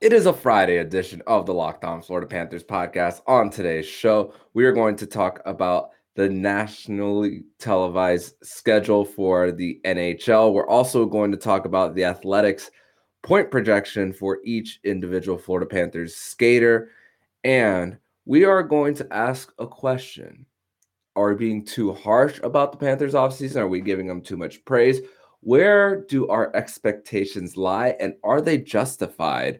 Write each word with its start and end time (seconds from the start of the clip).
It 0.00 0.12
is 0.12 0.26
a 0.26 0.32
Friday 0.32 0.76
edition 0.76 1.22
of 1.26 1.44
the 1.44 1.52
Locked 1.52 1.82
On 1.82 2.00
Florida 2.00 2.28
Panthers 2.28 2.62
podcast. 2.62 3.20
On 3.26 3.50
today's 3.50 3.84
show, 3.84 4.32
we 4.54 4.64
are 4.64 4.70
going 4.70 4.94
to 4.94 5.08
talk 5.08 5.40
about 5.44 5.90
the 6.14 6.28
nationally 6.28 7.42
televised 7.58 8.36
schedule 8.40 9.04
for 9.04 9.50
the 9.50 9.80
NHL. 9.84 10.52
We're 10.52 10.68
also 10.68 11.04
going 11.04 11.32
to 11.32 11.36
talk 11.36 11.64
about 11.64 11.96
the 11.96 12.04
athletics 12.04 12.70
point 13.24 13.50
projection 13.50 14.12
for 14.12 14.38
each 14.44 14.78
individual 14.84 15.36
Florida 15.36 15.66
Panthers 15.66 16.14
skater. 16.14 16.90
And 17.42 17.98
we 18.24 18.44
are 18.44 18.62
going 18.62 18.94
to 18.94 19.12
ask 19.12 19.52
a 19.58 19.66
question 19.66 20.46
Are 21.16 21.30
we 21.30 21.34
being 21.34 21.64
too 21.64 21.92
harsh 21.92 22.38
about 22.44 22.70
the 22.70 22.78
Panthers 22.78 23.14
offseason? 23.14 23.56
Are 23.56 23.68
we 23.68 23.80
giving 23.80 24.06
them 24.06 24.22
too 24.22 24.36
much 24.36 24.64
praise? 24.64 25.00
Where 25.40 26.04
do 26.04 26.28
our 26.28 26.54
expectations 26.54 27.56
lie? 27.56 27.96
And 27.98 28.14
are 28.22 28.40
they 28.40 28.58
justified? 28.58 29.58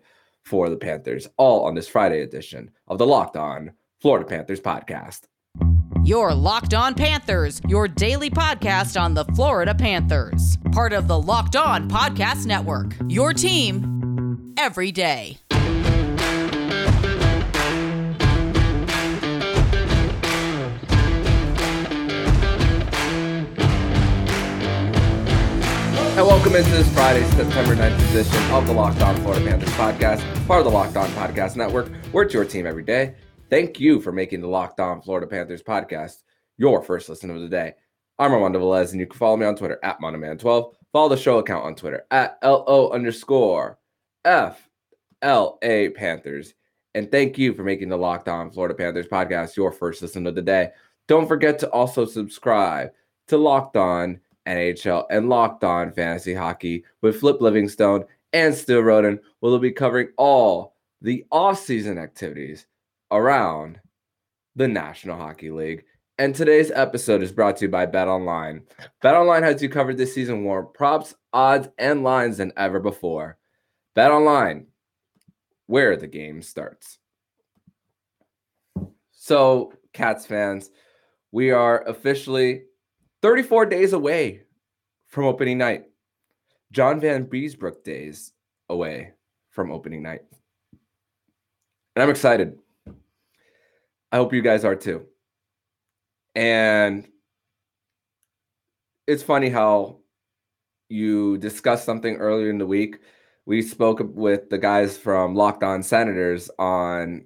For 0.48 0.70
the 0.70 0.76
Panthers, 0.76 1.28
all 1.36 1.64
on 1.64 1.74
this 1.74 1.86
Friday 1.86 2.22
edition 2.22 2.70
of 2.86 2.98
the 2.98 3.06
Locked 3.06 3.36
On 3.36 3.72
Florida 4.00 4.26
Panthers 4.26 4.60
podcast. 4.60 5.22
Your 6.04 6.32
Locked 6.32 6.72
On 6.72 6.94
Panthers, 6.94 7.60
your 7.68 7.86
daily 7.86 8.30
podcast 8.30 8.98
on 8.98 9.12
the 9.12 9.26
Florida 9.36 9.74
Panthers, 9.74 10.56
part 10.72 10.94
of 10.94 11.06
the 11.06 11.20
Locked 11.20 11.56
On 11.56 11.88
Podcast 11.90 12.46
Network. 12.46 12.94
Your 13.08 13.34
team 13.34 14.54
every 14.56 14.90
day. 14.90 15.38
And 26.18 26.26
welcome 26.26 26.56
into 26.56 26.70
this 26.70 26.92
Friday, 26.94 27.22
September 27.30 27.76
9th 27.76 28.10
edition 28.10 28.42
of 28.50 28.66
the 28.66 28.72
Locked 28.72 29.02
On 29.02 29.14
Florida 29.18 29.48
Panthers 29.48 29.68
podcast, 29.74 30.46
part 30.48 30.58
of 30.58 30.64
the 30.64 30.70
Locked 30.72 30.96
On 30.96 31.08
Podcast 31.10 31.54
Network. 31.54 31.92
We're 32.12 32.28
your 32.28 32.44
team 32.44 32.66
every 32.66 32.82
day. 32.82 33.14
Thank 33.50 33.78
you 33.78 34.00
for 34.00 34.10
making 34.10 34.40
the 34.40 34.48
Locked 34.48 34.80
On 34.80 35.00
Florida 35.00 35.28
Panthers 35.28 35.62
podcast 35.62 36.24
your 36.56 36.82
first 36.82 37.08
listen 37.08 37.30
of 37.30 37.40
the 37.40 37.48
day. 37.48 37.74
I'm 38.18 38.32
Armando 38.32 38.58
Velez, 38.58 38.90
and 38.90 38.98
you 38.98 39.06
can 39.06 39.16
follow 39.16 39.36
me 39.36 39.46
on 39.46 39.54
Twitter 39.54 39.78
at 39.84 40.00
Monoman12. 40.00 40.74
Follow 40.92 41.08
the 41.08 41.16
show 41.16 41.38
account 41.38 41.64
on 41.64 41.76
Twitter 41.76 42.04
at 42.10 42.36
LO 42.42 42.90
underscore 42.90 43.78
FLA 44.24 45.90
Panthers. 45.94 46.54
And 46.96 47.12
thank 47.12 47.38
you 47.38 47.54
for 47.54 47.62
making 47.62 47.90
the 47.90 47.96
Locked 47.96 48.28
On 48.28 48.50
Florida 48.50 48.74
Panthers 48.74 49.06
podcast 49.06 49.56
your 49.56 49.70
first 49.70 50.02
listen 50.02 50.26
of 50.26 50.34
the 50.34 50.42
day. 50.42 50.70
Don't 51.06 51.28
forget 51.28 51.60
to 51.60 51.70
also 51.70 52.04
subscribe 52.04 52.90
to 53.28 53.36
Locked 53.36 53.76
On 53.76 54.18
NHL, 54.48 55.06
and 55.10 55.28
Locked 55.28 55.62
On 55.62 55.92
Fantasy 55.92 56.34
Hockey 56.34 56.84
with 57.02 57.20
Flip 57.20 57.40
Livingstone 57.40 58.04
and 58.32 58.54
Stu 58.54 58.80
Roden. 58.80 59.20
We'll 59.40 59.58
be 59.58 59.72
covering 59.72 60.08
all 60.16 60.74
the 61.00 61.24
off-season 61.30 61.98
activities 61.98 62.66
around 63.10 63.80
the 64.56 64.68
National 64.68 65.16
Hockey 65.16 65.50
League. 65.50 65.84
And 66.18 66.34
today's 66.34 66.72
episode 66.72 67.22
is 67.22 67.30
brought 67.30 67.58
to 67.58 67.66
you 67.66 67.70
by 67.70 67.86
Bet 67.86 68.08
Online. 68.08 68.62
Bet 69.02 69.14
Online 69.14 69.44
has 69.44 69.62
you 69.62 69.68
covered 69.68 69.96
this 69.96 70.14
season 70.14 70.42
more 70.42 70.64
props, 70.64 71.14
odds, 71.32 71.68
and 71.78 72.02
lines 72.02 72.38
than 72.38 72.52
ever 72.56 72.80
before. 72.80 73.38
Bet 73.94 74.10
Online, 74.10 74.66
where 75.66 75.96
the 75.96 76.08
game 76.08 76.42
starts. 76.42 76.98
So, 79.12 79.72
Cats 79.92 80.26
fans, 80.26 80.70
we 81.30 81.50
are 81.50 81.82
officially 81.86 82.64
34 83.22 83.66
days 83.66 83.92
away 83.92 84.42
from 85.08 85.24
opening 85.24 85.58
night. 85.58 85.84
John 86.70 87.00
Vanbiesbrouck 87.00 87.82
days 87.82 88.32
away 88.68 89.12
from 89.50 89.72
opening 89.72 90.02
night. 90.02 90.22
And 91.96 92.02
I'm 92.02 92.10
excited. 92.10 92.58
I 94.12 94.16
hope 94.16 94.32
you 94.32 94.42
guys 94.42 94.64
are 94.64 94.76
too. 94.76 95.06
And 96.34 97.08
it's 99.06 99.22
funny 99.22 99.48
how 99.48 99.98
you 100.88 101.38
discussed 101.38 101.84
something 101.84 102.16
earlier 102.16 102.50
in 102.50 102.58
the 102.58 102.66
week. 102.66 103.00
We 103.46 103.62
spoke 103.62 104.00
with 104.02 104.50
the 104.50 104.58
guys 104.58 104.96
from 104.96 105.34
Locked 105.34 105.62
On 105.62 105.82
Senators 105.82 106.50
on 106.58 107.24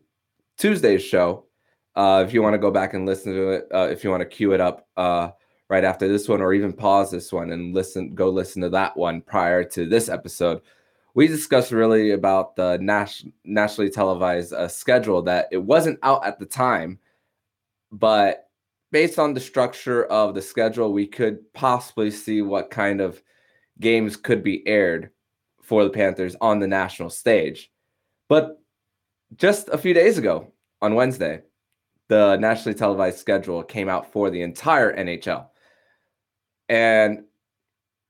Tuesday's 0.57 1.03
show. 1.03 1.47
Uh, 1.95 2.25
if 2.27 2.33
you 2.33 2.41
want 2.43 2.55
to 2.55 2.59
go 2.59 2.71
back 2.71 2.95
and 2.95 3.05
listen 3.05 3.35
to 3.35 3.51
it, 3.51 3.69
uh, 3.75 3.89
if 3.91 4.03
you 4.03 4.11
want 4.11 4.23
to 4.23 4.27
cue 4.27 4.53
it 4.53 4.61
up, 4.61 4.87
uh, 4.97 5.31
right 5.73 5.85
after 5.85 6.07
this 6.07 6.29
one 6.29 6.43
or 6.43 6.53
even 6.53 6.71
pause 6.71 7.11
this 7.11 7.33
one 7.33 7.51
and 7.51 7.75
listen 7.75 8.15
go 8.15 8.29
listen 8.29 8.61
to 8.61 8.69
that 8.69 8.95
one 8.95 9.23
prior 9.23 9.65
to 9.65 9.87
this 9.87 10.11
episode. 10.11 10.61
We 11.15 11.27
discussed 11.27 11.73
really 11.73 12.11
about 12.11 12.57
the 12.57 12.77
nas- 12.77 13.25
nationally 13.43 13.89
televised 13.89 14.53
uh, 14.53 14.69
schedule 14.69 15.23
that 15.23 15.49
it 15.51 15.57
wasn't 15.57 15.99
out 16.03 16.27
at 16.27 16.39
the 16.39 16.45
time 16.45 16.99
but 17.91 18.51
based 18.91 19.19
on 19.19 19.33
the 19.33 19.41
structure 19.41 20.05
of 20.05 20.35
the 20.35 20.43
schedule 20.43 20.93
we 20.93 21.07
could 21.07 21.51
possibly 21.55 22.11
see 22.11 22.43
what 22.43 22.71
kind 22.71 23.01
of 23.01 23.23
games 23.81 24.15
could 24.15 24.43
be 24.43 24.67
aired 24.69 25.09
for 25.63 25.85
the 25.85 25.91
panthers 25.91 26.37
on 26.43 26.59
the 26.59 26.67
national 26.67 27.09
stage. 27.09 27.73
But 28.29 28.61
just 29.37 29.71
a 29.71 29.79
few 29.79 29.95
days 29.95 30.19
ago 30.19 30.53
on 30.83 30.95
wednesday 30.95 31.41
the 32.09 32.37
nationally 32.37 32.77
televised 32.79 33.19
schedule 33.19 33.63
came 33.63 33.89
out 33.89 34.13
for 34.13 34.29
the 34.29 34.43
entire 34.43 34.95
nhl 34.95 35.47
and, 36.69 37.25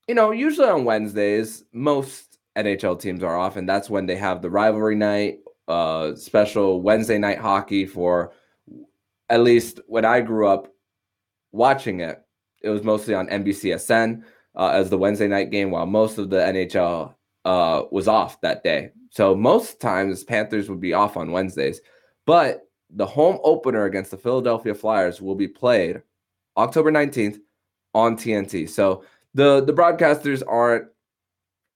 you 0.09 0.15
know, 0.15 0.31
usually 0.31 0.69
on 0.69 0.85
Wednesdays, 0.85 1.65
most 1.73 2.39
NHL 2.57 3.01
teams 3.01 3.23
are 3.23 3.37
off, 3.37 3.57
and 3.57 3.69
that's 3.69 3.91
when 3.91 4.07
they 4.07 4.17
have 4.17 4.43
the 4.43 4.51
rivalry 4.51 4.95
night, 4.95 5.41
uh, 5.69 6.15
special 6.15 6.83
Wednesday 6.83 7.19
night 7.19 7.39
hockey 7.39 7.87
for 7.87 8.33
at 9.29 9.41
least 9.43 9.81
when 9.87 10.05
I 10.05 10.21
grew 10.21 10.47
up 10.47 10.69
watching 11.53 12.01
it, 12.01 12.23
it 12.63 12.69
was 12.69 12.83
mostly 12.83 13.15
on 13.15 13.29
NBCSN 13.29 14.23
uh, 14.55 14.69
as 14.69 14.91
the 14.91 14.99
Wednesday 14.99 15.29
night 15.29 15.51
game, 15.51 15.71
while 15.71 15.87
most 15.87 16.19
of 16.19 16.31
the 16.31 16.37
NHL 16.37 17.15
uh, 17.45 17.83
was 17.91 18.09
off 18.09 18.41
that 18.43 18.63
day. 18.63 18.91
So 19.11 19.35
most 19.35 19.81
times 19.81 20.25
Panthers 20.25 20.69
would 20.69 20.81
be 20.81 20.93
off 20.93 21.17
on 21.17 21.33
Wednesdays, 21.33 21.81
but 22.27 22.63
the 22.91 23.07
home 23.07 23.39
opener 23.43 23.85
against 23.85 24.11
the 24.11 24.19
Philadelphia 24.19 24.75
Flyers 24.75 25.21
will 25.21 25.35
be 25.35 25.49
played 25.49 26.03
October 26.57 26.93
19th 26.93 27.39
on 27.95 28.17
TNT. 28.17 28.69
So 28.69 29.05
the 29.35 29.63
the 29.63 29.73
broadcasters 29.73 30.43
aren't 30.47 30.89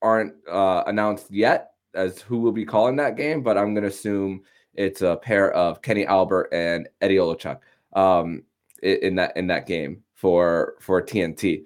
aren't 0.03 0.35
uh, 0.51 0.85
announced 0.87 1.31
yet 1.31 1.73
as 1.95 2.21
who 2.21 2.39
will 2.39 2.53
be 2.53 2.65
calling 2.65 2.97
that 2.97 3.17
game, 3.17 3.43
but 3.43 3.57
I'm 3.57 3.73
going 3.75 3.83
to 3.83 3.89
assume 3.89 4.43
it's 4.75 5.01
a 5.03 5.17
pair 5.17 5.53
of 5.53 5.81
Kenny 5.83 6.07
Albert 6.07 6.51
and 6.53 6.89
Eddie 7.01 7.17
Olczyk 7.17 7.59
um, 7.95 8.43
in 8.83 9.17
that 9.17 9.37
in 9.37 9.47
that 9.49 9.67
game 9.67 10.03
for 10.15 10.75
for 10.81 11.03
TNT. 11.03 11.65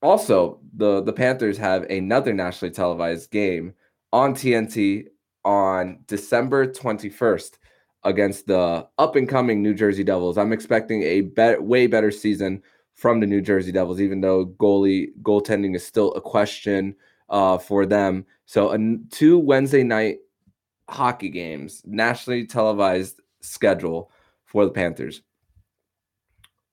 Also, 0.00 0.60
the 0.76 1.02
the 1.02 1.12
Panthers 1.12 1.58
have 1.58 1.82
another 1.84 2.32
nationally 2.32 2.72
televised 2.72 3.30
game 3.30 3.74
on 4.12 4.34
TNT 4.34 5.08
on 5.44 5.98
December 6.06 6.66
21st 6.66 7.58
against 8.04 8.46
the 8.46 8.86
up 8.98 9.16
and 9.16 9.28
coming 9.28 9.62
New 9.62 9.74
Jersey 9.74 10.04
Devils. 10.04 10.38
I'm 10.38 10.52
expecting 10.52 11.02
a 11.02 11.22
bet, 11.22 11.62
way 11.62 11.88
better 11.88 12.10
season 12.10 12.62
from 12.98 13.20
the 13.20 13.26
New 13.26 13.40
Jersey 13.40 13.70
Devils, 13.70 14.00
even 14.00 14.20
though 14.20 14.46
goalie 14.46 15.10
goaltending 15.22 15.76
is 15.76 15.86
still 15.86 16.12
a 16.14 16.20
question 16.20 16.96
uh, 17.28 17.56
for 17.56 17.86
them. 17.86 18.26
So, 18.44 18.72
a, 18.72 18.78
two 19.10 19.38
Wednesday 19.38 19.84
night 19.84 20.18
hockey 20.88 21.28
games, 21.28 21.80
nationally 21.84 22.44
televised 22.44 23.20
schedule 23.40 24.10
for 24.46 24.64
the 24.64 24.72
Panthers. 24.72 25.22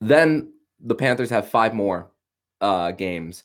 Then 0.02 0.52
the 0.80 0.96
Panthers 0.96 1.30
have 1.30 1.48
five 1.48 1.76
more 1.76 2.10
uh, 2.60 2.90
games 2.90 3.44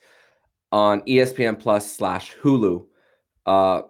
on 0.73 1.03
ESPN 1.03 1.61
Plus 1.61 1.93
slash 1.95 2.35
Hulu. 2.43 2.87
Uh, 3.45 3.83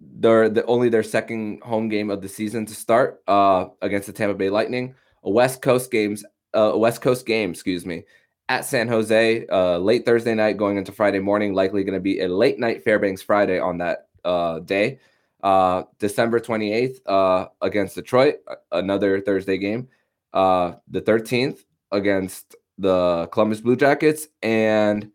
they're 0.00 0.48
the 0.48 0.64
only 0.64 0.88
their 0.88 1.02
second 1.02 1.62
home 1.62 1.90
game 1.90 2.10
of 2.10 2.22
the 2.22 2.28
season 2.28 2.64
to 2.64 2.74
start 2.74 3.22
uh, 3.28 3.66
against 3.82 4.06
the 4.06 4.14
Tampa 4.14 4.34
Bay 4.34 4.48
Lightning. 4.48 4.94
A 5.24 5.30
West 5.30 5.60
Coast 5.60 5.90
games 5.90 6.24
uh, 6.54 6.72
West 6.74 7.00
Coast 7.00 7.26
game, 7.26 7.50
excuse 7.50 7.86
me, 7.86 8.04
at 8.48 8.64
San 8.64 8.88
Jose, 8.88 9.46
uh, 9.46 9.78
late 9.78 10.04
Thursday 10.04 10.34
night 10.34 10.56
going 10.56 10.76
into 10.76 10.92
Friday 10.92 11.18
morning. 11.18 11.54
Likely 11.54 11.84
going 11.84 11.94
to 11.94 12.00
be 12.00 12.20
a 12.20 12.28
late 12.28 12.58
night 12.58 12.84
Fairbanks 12.84 13.22
Friday 13.22 13.58
on 13.58 13.78
that 13.78 14.08
uh, 14.24 14.60
day. 14.60 14.98
Uh, 15.42 15.84
December 15.98 16.38
28th 16.38 17.00
uh, 17.06 17.48
against 17.60 17.94
Detroit, 17.94 18.36
another 18.70 19.20
Thursday 19.20 19.58
game. 19.58 19.88
Uh, 20.32 20.74
the 20.88 21.00
13th 21.00 21.60
against 21.90 22.54
the 22.78 23.28
Columbus 23.32 23.60
Blue 23.60 23.76
Jackets, 23.76 24.28
and 24.42 25.10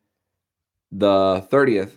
the 0.92 1.48
30th, 1.52 1.92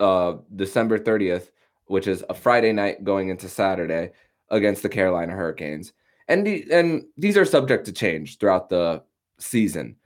uh, 0.00 0.34
December 0.54 0.98
30th, 0.98 1.50
which 1.86 2.06
is 2.06 2.24
a 2.28 2.34
Friday 2.34 2.72
night 2.72 3.04
going 3.04 3.28
into 3.28 3.48
Saturday 3.48 4.12
against 4.50 4.82
the 4.82 4.88
Carolina 4.88 5.32
Hurricanes 5.32 5.92
and 6.28 6.46
the, 6.46 6.66
and 6.70 7.04
these 7.16 7.36
are 7.36 7.44
subject 7.44 7.86
to 7.86 7.92
change 7.92 8.38
throughout 8.38 8.68
the 8.68 9.02
season. 9.38 9.96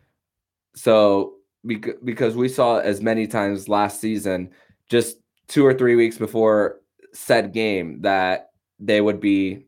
So 0.75 1.35
because 1.67 2.37
we 2.37 2.49
saw 2.49 2.79
as 2.79 3.01
many 3.01 3.27
times 3.27 3.69
last 3.69 4.01
season, 4.01 4.51
just 4.89 5.19
two 5.49 5.65
or 5.67 5.75
three 5.75 5.97
weeks 5.97 6.17
before 6.17 6.81
said 7.13 7.53
game 7.53 8.03
that 8.03 8.51
they 8.79 9.01
would 9.01 9.21
be 9.21 9.67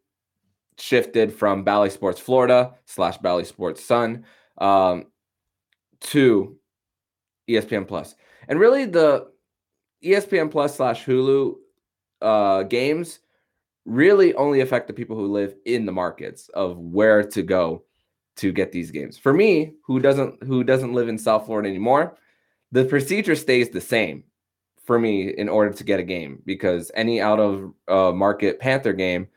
shifted 0.79 1.33
from 1.33 1.65
Bally 1.65 1.91
Sports 1.91 2.21
Florida 2.21 2.75
slash 2.87 3.19
Bally 3.19 3.45
Sports 3.45 3.85
Sun 3.85 4.25
um, 4.59 5.07
to 6.01 6.57
ESPN 7.49 7.87
Plus. 7.87 8.15
And 8.49 8.59
really, 8.59 8.85
the 8.87 9.29
ESPN 10.05 10.51
Plus 10.51 10.77
slash 10.77 11.05
Hulu 11.05 11.57
uh, 12.23 12.63
games 12.65 13.21
really 13.85 14.35
only 14.35 14.61
affect 14.61 14.87
the 14.87 14.93
people 14.93 15.17
who 15.17 15.27
live 15.27 15.55
in 15.65 15.87
the 15.87 15.93
markets 15.93 16.49
of 16.51 16.79
where 16.79 17.23
to 17.25 17.43
go 17.43 17.85
to 18.37 18.53
get 18.53 18.73
these 18.73 18.91
games. 18.91 19.19
For 19.19 19.33
me, 19.33 19.75
who 19.85 20.01
doesn't 20.01 20.43
who 20.43 20.65
doesn't 20.65 20.95
live 20.95 21.09
in 21.09 21.19
South 21.19 21.47
Florida 21.47 21.69
anymore, 21.69 22.17
the 22.73 22.85
procedure 22.85 23.37
stays 23.37 23.71
the 23.71 23.81
same 23.81 24.25
for 24.85 24.99
me 24.99 25.29
in 25.29 25.49
order 25.49 25.73
to 25.73 25.85
get 25.85 26.01
a 26.01 26.05
game 26.05 26.43
because 26.45 26.91
any 26.95 27.21
out 27.21 27.39
of 27.39 27.73
uh, 27.89 28.13
market 28.13 28.59
Panther 28.59 28.93
game, 28.93 29.29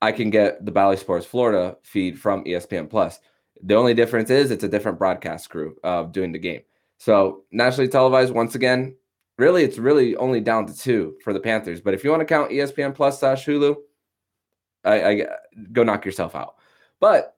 I 0.00 0.12
can 0.12 0.30
get 0.30 0.64
the 0.64 0.70
Bally 0.70 0.96
Sports 0.96 1.26
Florida 1.26 1.76
feed 1.82 2.18
from 2.18 2.44
ESPN 2.44 2.88
Plus. 2.88 3.18
The 3.62 3.74
only 3.74 3.94
difference 3.94 4.30
is 4.30 4.50
it's 4.50 4.64
a 4.64 4.68
different 4.68 4.98
broadcast 4.98 5.50
crew 5.50 5.76
uh, 5.82 6.04
doing 6.04 6.32
the 6.32 6.38
game. 6.38 6.62
So 6.98 7.44
nationally 7.50 7.88
televised 7.88 8.32
once 8.32 8.54
again. 8.54 8.96
Really, 9.38 9.62
it's 9.62 9.78
really 9.78 10.16
only 10.16 10.40
down 10.40 10.66
to 10.66 10.76
two 10.76 11.16
for 11.22 11.32
the 11.32 11.40
Panthers. 11.40 11.80
But 11.80 11.94
if 11.94 12.02
you 12.02 12.10
want 12.10 12.20
to 12.20 12.26
count 12.26 12.50
ESPN 12.50 12.94
Plus 12.94 13.20
slash 13.20 13.46
Hulu, 13.46 13.76
I, 14.84 15.04
I 15.04 15.26
go 15.72 15.84
knock 15.84 16.04
yourself 16.04 16.34
out. 16.34 16.56
But 16.98 17.36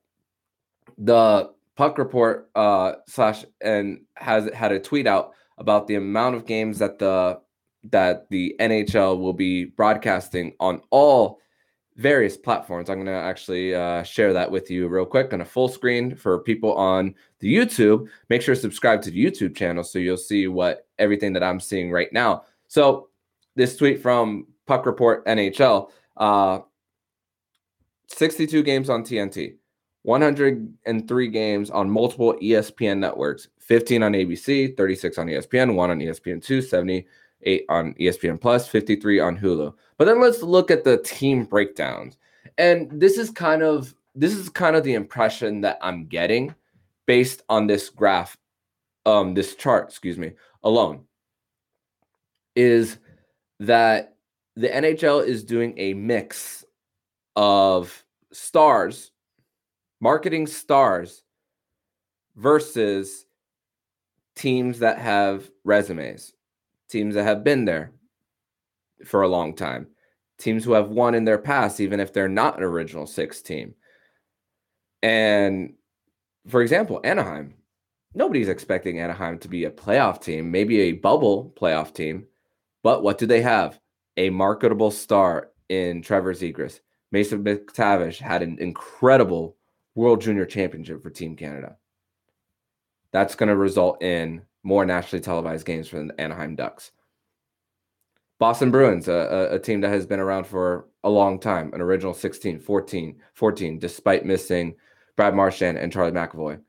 the 0.97 1.51
Puck 1.77 1.99
Report 1.99 2.51
uh, 2.55 2.95
slash 3.07 3.45
and 3.61 4.03
has 4.17 4.51
had 4.55 4.73
a 4.73 4.81
tweet 4.81 5.07
out 5.07 5.33
about 5.59 5.87
the 5.87 5.97
amount 5.97 6.37
of 6.37 6.47
games 6.47 6.79
that 6.79 6.99
the 6.99 7.41
that 7.85 8.29
the 8.31 8.55
NHL 8.61 9.19
will 9.19 9.33
be 9.33 9.65
broadcasting 9.65 10.55
on 10.61 10.83
all 10.91 11.39
various 11.97 12.37
platforms. 12.37 12.89
I'm 12.89 12.97
going 12.97 13.07
to 13.07 13.13
actually 13.13 13.75
uh, 13.75 14.03
share 14.03 14.33
that 14.33 14.51
with 14.51 14.71
you 14.71 14.89
real 14.89 15.07
quick 15.07 15.33
on 15.33 15.41
a 15.41 15.45
full 15.45 15.69
screen 15.69 16.15
for 16.15 16.41
people 16.41 16.75
on 16.75 17.15
the 17.41 17.55
YouTube. 17.55 18.09
Make 18.29 18.43
sure 18.43 18.55
to 18.55 18.61
subscribe 18.61 19.03
to 19.03 19.11
the 19.11 19.25
YouTube 19.25 19.57
channel 19.57 19.85
so 19.85 19.99
you'll 19.99 20.17
see 20.17 20.49
what 20.49 20.87
everything 21.01 21.33
that 21.33 21.43
I'm 21.43 21.59
seeing 21.59 21.91
right 21.91 22.13
now. 22.13 22.45
So 22.69 23.09
this 23.57 23.77
tweet 23.77 24.01
from 24.01 24.47
Puck 24.67 24.87
Report 24.87 25.27
NHL, 25.27 25.91
uh, 26.17 26.61
62 28.07 28.63
games 28.63 28.89
on 28.91 29.03
TNT, 29.03 29.57
103 30.03 31.29
games 31.29 31.71
on 31.71 31.91
multiple 31.91 32.35
ESPN 32.41 32.99
networks, 32.99 33.49
15 33.59 34.03
on 34.03 34.13
ABC, 34.13 34.77
36 34.77 35.19
on 35.19 35.27
ESPN, 35.27 35.75
one 35.75 35.91
on 35.91 35.99
ESPN2, 35.99 36.63
78 36.67 37.65
on 37.69 37.95
ESPN 37.95 38.41
Plus, 38.41 38.69
53 38.69 39.21
on 39.21 39.39
Hulu. 39.39 39.75
But 39.99 40.07
then 40.07 40.21
let's 40.21 40.43
look 40.43 40.71
at 40.71 40.85
the 40.85 40.99
team 40.99 41.45
breakdowns. 41.45 42.17
And 42.59 42.91
this 42.91 43.19
is 43.19 43.31
kind 43.31 43.63
of 43.63 43.95
this 44.15 44.35
is 44.35 44.49
kind 44.49 44.75
of 44.75 44.83
the 44.83 44.95
impression 44.95 45.61
that 45.61 45.79
I'm 45.81 46.07
getting 46.07 46.55
based 47.07 47.43
on 47.49 47.67
this 47.67 47.89
graph, 47.89 48.37
um, 49.07 49.35
this 49.35 49.55
chart, 49.55 49.89
excuse 49.89 50.19
me, 50.19 50.33
alone, 50.63 51.05
is 52.57 52.99
that 53.61 54.17
the 54.57 54.69
NHL 54.69 55.25
is 55.27 55.45
doing 55.45 55.75
a 55.79 55.95
mix 55.95 56.65
of 57.37 58.05
stars 58.33 59.13
marketing 60.01 60.47
stars 60.47 61.23
versus 62.37 63.27
teams 64.35 64.79
that 64.79 64.99
have 64.99 65.51
resumes, 65.65 66.33
teams 66.89 67.15
that 67.15 67.25
have 67.25 67.45
been 67.45 67.65
there 67.65 67.93
for 69.05 69.23
a 69.23 69.29
long 69.29 69.55
time, 69.55 69.87
teams 70.39 70.65
who 70.65 70.73
have 70.73 70.89
won 70.89 71.15
in 71.15 71.25
their 71.25 71.39
past, 71.39 71.81
even 71.81 72.01
if 72.01 72.13
they're 72.13 72.29
not 72.29 72.57
an 72.57 72.63
original 72.63 73.07
six 73.07 73.43
team. 73.43 73.75
And 75.03 75.75
for 76.49 76.63
example, 76.63 77.01
Anaheim, 77.05 77.55
nobody's 78.15 78.49
expecting 78.49 78.99
Anaheim 79.01 79.39
to 79.39 79.49
be 79.49 79.65
a 79.65 79.71
playoff 79.71 80.23
team, 80.23 80.51
maybe 80.51 80.81
a 80.81 80.93
bubble 80.93 81.53
playoff 81.57 81.95
team. 81.95 82.27
But 82.83 83.03
what 83.03 83.19
do 83.19 83.27
they 83.27 83.43
have? 83.43 83.79
A 84.17 84.31
marketable 84.31 84.91
star 84.91 85.51
in 85.69 86.03
Trevor 86.03 86.35
Zegras. 86.35 86.81
Mason 87.13 87.43
McTavish 87.45 88.19
had 88.19 88.43
an 88.43 88.59
incredible 88.61 89.57
World 89.95 90.21
Junior 90.21 90.47
Championship 90.47 91.03
for 91.03 91.11
Team 91.11 91.37
Canada. 91.37 91.77
That's 93.13 93.35
going 93.35 93.49
to 93.49 93.57
result 93.57 94.03
in 94.03 94.43
more 94.63 94.85
nationally 94.85 95.23
televised 95.23 95.67
games 95.67 95.89
for 95.89 96.05
the 96.05 96.21
Anaheim 96.21 96.55
Ducks. 96.55 96.93
Boston 98.39 98.71
Bruins, 98.71 99.09
a, 99.09 99.49
a, 99.53 99.59
team 99.59 99.83
that 99.83 99.91
has 99.91 100.07
been 100.07 100.21
around 100.21 100.47
for 100.47 100.87
a 101.05 101.11
long 101.11 101.39
time, 101.39 101.75
an 101.75 101.83
original 101.83 102.15
16, 102.15 102.61
14, 102.61 103.21
14, 103.35 103.79
despite 103.79 104.25
missing 104.25 104.75
Brad 105.17 105.35
Marchand 105.35 105.77
and 105.77 105.93
Charlie 105.93 106.13
McAvoy. 106.13 106.61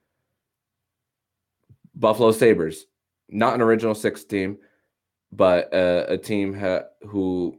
Buffalo 1.96 2.32
Sabres, 2.32 2.86
not 3.30 3.54
an 3.54 3.62
original 3.62 3.96
six 3.96 4.24
team, 4.24 4.58
but 5.32 5.74
a, 5.74 6.14
a 6.14 6.18
team 6.18 6.54
ha, 6.54 6.82
who 7.08 7.58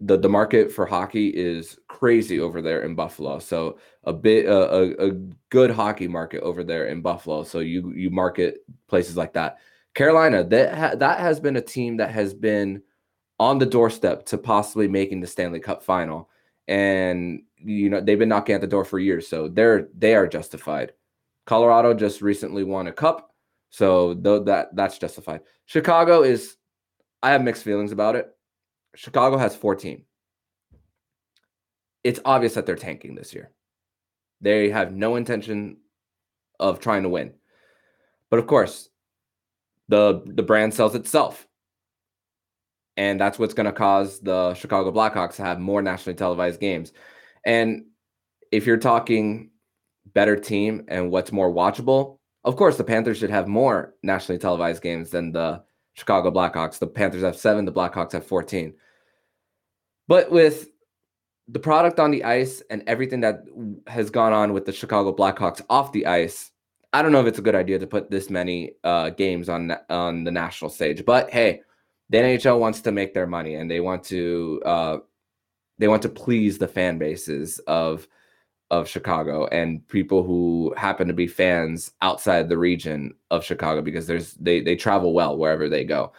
the 0.00 0.18
the 0.18 0.28
market 0.28 0.70
for 0.70 0.84
hockey 0.84 1.28
is 1.28 1.78
crazy 1.88 2.38
over 2.38 2.60
there 2.60 2.82
in 2.82 2.94
Buffalo. 2.94 3.38
So 3.38 3.78
a 4.04 4.12
bit 4.12 4.46
uh, 4.46 4.68
a, 4.70 5.08
a 5.08 5.10
good 5.50 5.70
hockey 5.70 6.06
market 6.06 6.42
over 6.42 6.62
there 6.62 6.86
in 6.86 7.00
Buffalo. 7.00 7.44
So 7.44 7.60
you 7.60 7.92
you 7.92 8.10
market 8.10 8.58
places 8.88 9.16
like 9.16 9.32
that. 9.34 9.58
Carolina 9.94 10.44
that 10.44 10.74
ha- 10.74 10.94
that 10.96 11.20
has 11.20 11.40
been 11.40 11.56
a 11.56 11.62
team 11.62 11.96
that 11.96 12.10
has 12.10 12.34
been 12.34 12.82
on 13.38 13.58
the 13.58 13.66
doorstep 13.66 14.26
to 14.26 14.38
possibly 14.38 14.88
making 14.88 15.20
the 15.20 15.26
Stanley 15.26 15.60
Cup 15.60 15.82
final, 15.82 16.28
and 16.68 17.42
you 17.56 17.88
know 17.88 18.00
they've 18.00 18.18
been 18.18 18.28
knocking 18.28 18.54
at 18.54 18.60
the 18.60 18.66
door 18.66 18.84
for 18.84 18.98
years. 18.98 19.26
So 19.26 19.48
they're 19.48 19.88
they 19.96 20.14
are 20.14 20.26
justified. 20.26 20.92
Colorado 21.46 21.94
just 21.94 22.20
recently 22.20 22.64
won 22.64 22.88
a 22.88 22.92
cup, 22.92 23.34
so 23.70 24.14
though 24.14 24.40
that 24.44 24.74
that's 24.74 24.98
justified. 24.98 25.40
Chicago 25.66 26.22
is 26.22 26.56
I 27.22 27.30
have 27.30 27.42
mixed 27.42 27.64
feelings 27.64 27.92
about 27.92 28.16
it 28.16 28.36
Chicago 28.96 29.36
has 29.36 29.54
14. 29.54 30.04
It's 32.02 32.20
obvious 32.24 32.54
that 32.54 32.66
they're 32.66 32.76
tanking 32.76 33.14
this 33.14 33.34
year. 33.34 33.50
They 34.40 34.70
have 34.70 34.92
no 34.92 35.16
intention 35.16 35.78
of 36.58 36.80
trying 36.80 37.02
to 37.02 37.08
win. 37.08 37.34
But 38.30 38.38
of 38.38 38.46
course, 38.46 38.88
the 39.88 40.22
the 40.26 40.42
brand 40.42 40.74
sells 40.74 40.94
itself. 40.94 41.46
And 42.96 43.20
that's 43.20 43.38
what's 43.38 43.52
going 43.52 43.66
to 43.66 43.72
cause 43.72 44.20
the 44.20 44.54
Chicago 44.54 44.90
Blackhawks 44.90 45.36
to 45.36 45.42
have 45.42 45.60
more 45.60 45.82
nationally 45.82 46.16
televised 46.16 46.60
games. 46.60 46.94
And 47.44 47.84
if 48.50 48.66
you're 48.66 48.78
talking 48.78 49.50
better 50.14 50.34
team 50.36 50.86
and 50.88 51.10
what's 51.10 51.30
more 51.30 51.52
watchable, 51.52 52.15
of 52.46 52.56
course 52.56 52.76
the 52.76 52.84
Panthers 52.84 53.18
should 53.18 53.30
have 53.30 53.48
more 53.48 53.94
nationally 54.02 54.38
televised 54.38 54.82
games 54.82 55.10
than 55.10 55.32
the 55.32 55.62
Chicago 55.94 56.30
Blackhawks. 56.30 56.78
The 56.78 56.86
Panthers 56.86 57.22
have 57.22 57.36
7, 57.36 57.64
the 57.64 57.72
Blackhawks 57.72 58.12
have 58.12 58.24
14. 58.24 58.72
But 60.06 60.30
with 60.30 60.68
the 61.48 61.58
product 61.58 61.98
on 61.98 62.12
the 62.12 62.22
ice 62.22 62.62
and 62.70 62.84
everything 62.86 63.20
that 63.20 63.44
has 63.88 64.10
gone 64.10 64.32
on 64.32 64.52
with 64.52 64.64
the 64.64 64.72
Chicago 64.72 65.14
Blackhawks 65.14 65.60
off 65.68 65.92
the 65.92 66.06
ice, 66.06 66.52
I 66.92 67.02
don't 67.02 67.12
know 67.12 67.20
if 67.20 67.26
it's 67.26 67.40
a 67.40 67.42
good 67.42 67.56
idea 67.56 67.80
to 67.80 67.86
put 67.86 68.10
this 68.10 68.30
many 68.30 68.72
uh, 68.84 69.10
games 69.10 69.48
on 69.48 69.76
on 69.90 70.22
the 70.22 70.30
national 70.30 70.70
stage. 70.70 71.04
But 71.04 71.30
hey, 71.30 71.62
the 72.10 72.18
NHL 72.18 72.60
wants 72.60 72.80
to 72.82 72.92
make 72.92 73.12
their 73.12 73.26
money 73.26 73.56
and 73.56 73.68
they 73.68 73.80
want 73.80 74.04
to 74.04 74.62
uh, 74.64 74.98
they 75.78 75.88
want 75.88 76.02
to 76.02 76.08
please 76.08 76.58
the 76.58 76.68
fan 76.68 76.98
bases 76.98 77.58
of 77.66 78.06
of 78.70 78.88
Chicago 78.88 79.46
and 79.46 79.86
people 79.88 80.22
who 80.24 80.74
happen 80.76 81.06
to 81.06 81.14
be 81.14 81.26
fans 81.26 81.92
outside 82.02 82.48
the 82.48 82.58
region 82.58 83.14
of 83.30 83.44
Chicago 83.44 83.80
because 83.80 84.06
there's 84.06 84.34
they 84.34 84.60
they 84.60 84.74
travel 84.74 85.12
well 85.12 85.36
wherever 85.36 85.68
they 85.68 85.84
go. 85.84 86.12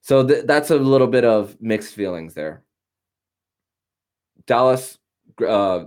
So 0.00 0.26
th- 0.26 0.46
that's 0.46 0.70
a 0.70 0.76
little 0.76 1.06
bit 1.06 1.24
of 1.24 1.56
mixed 1.60 1.94
feelings 1.94 2.34
there. 2.34 2.62
Dallas, 4.46 4.98
uh, 5.46 5.84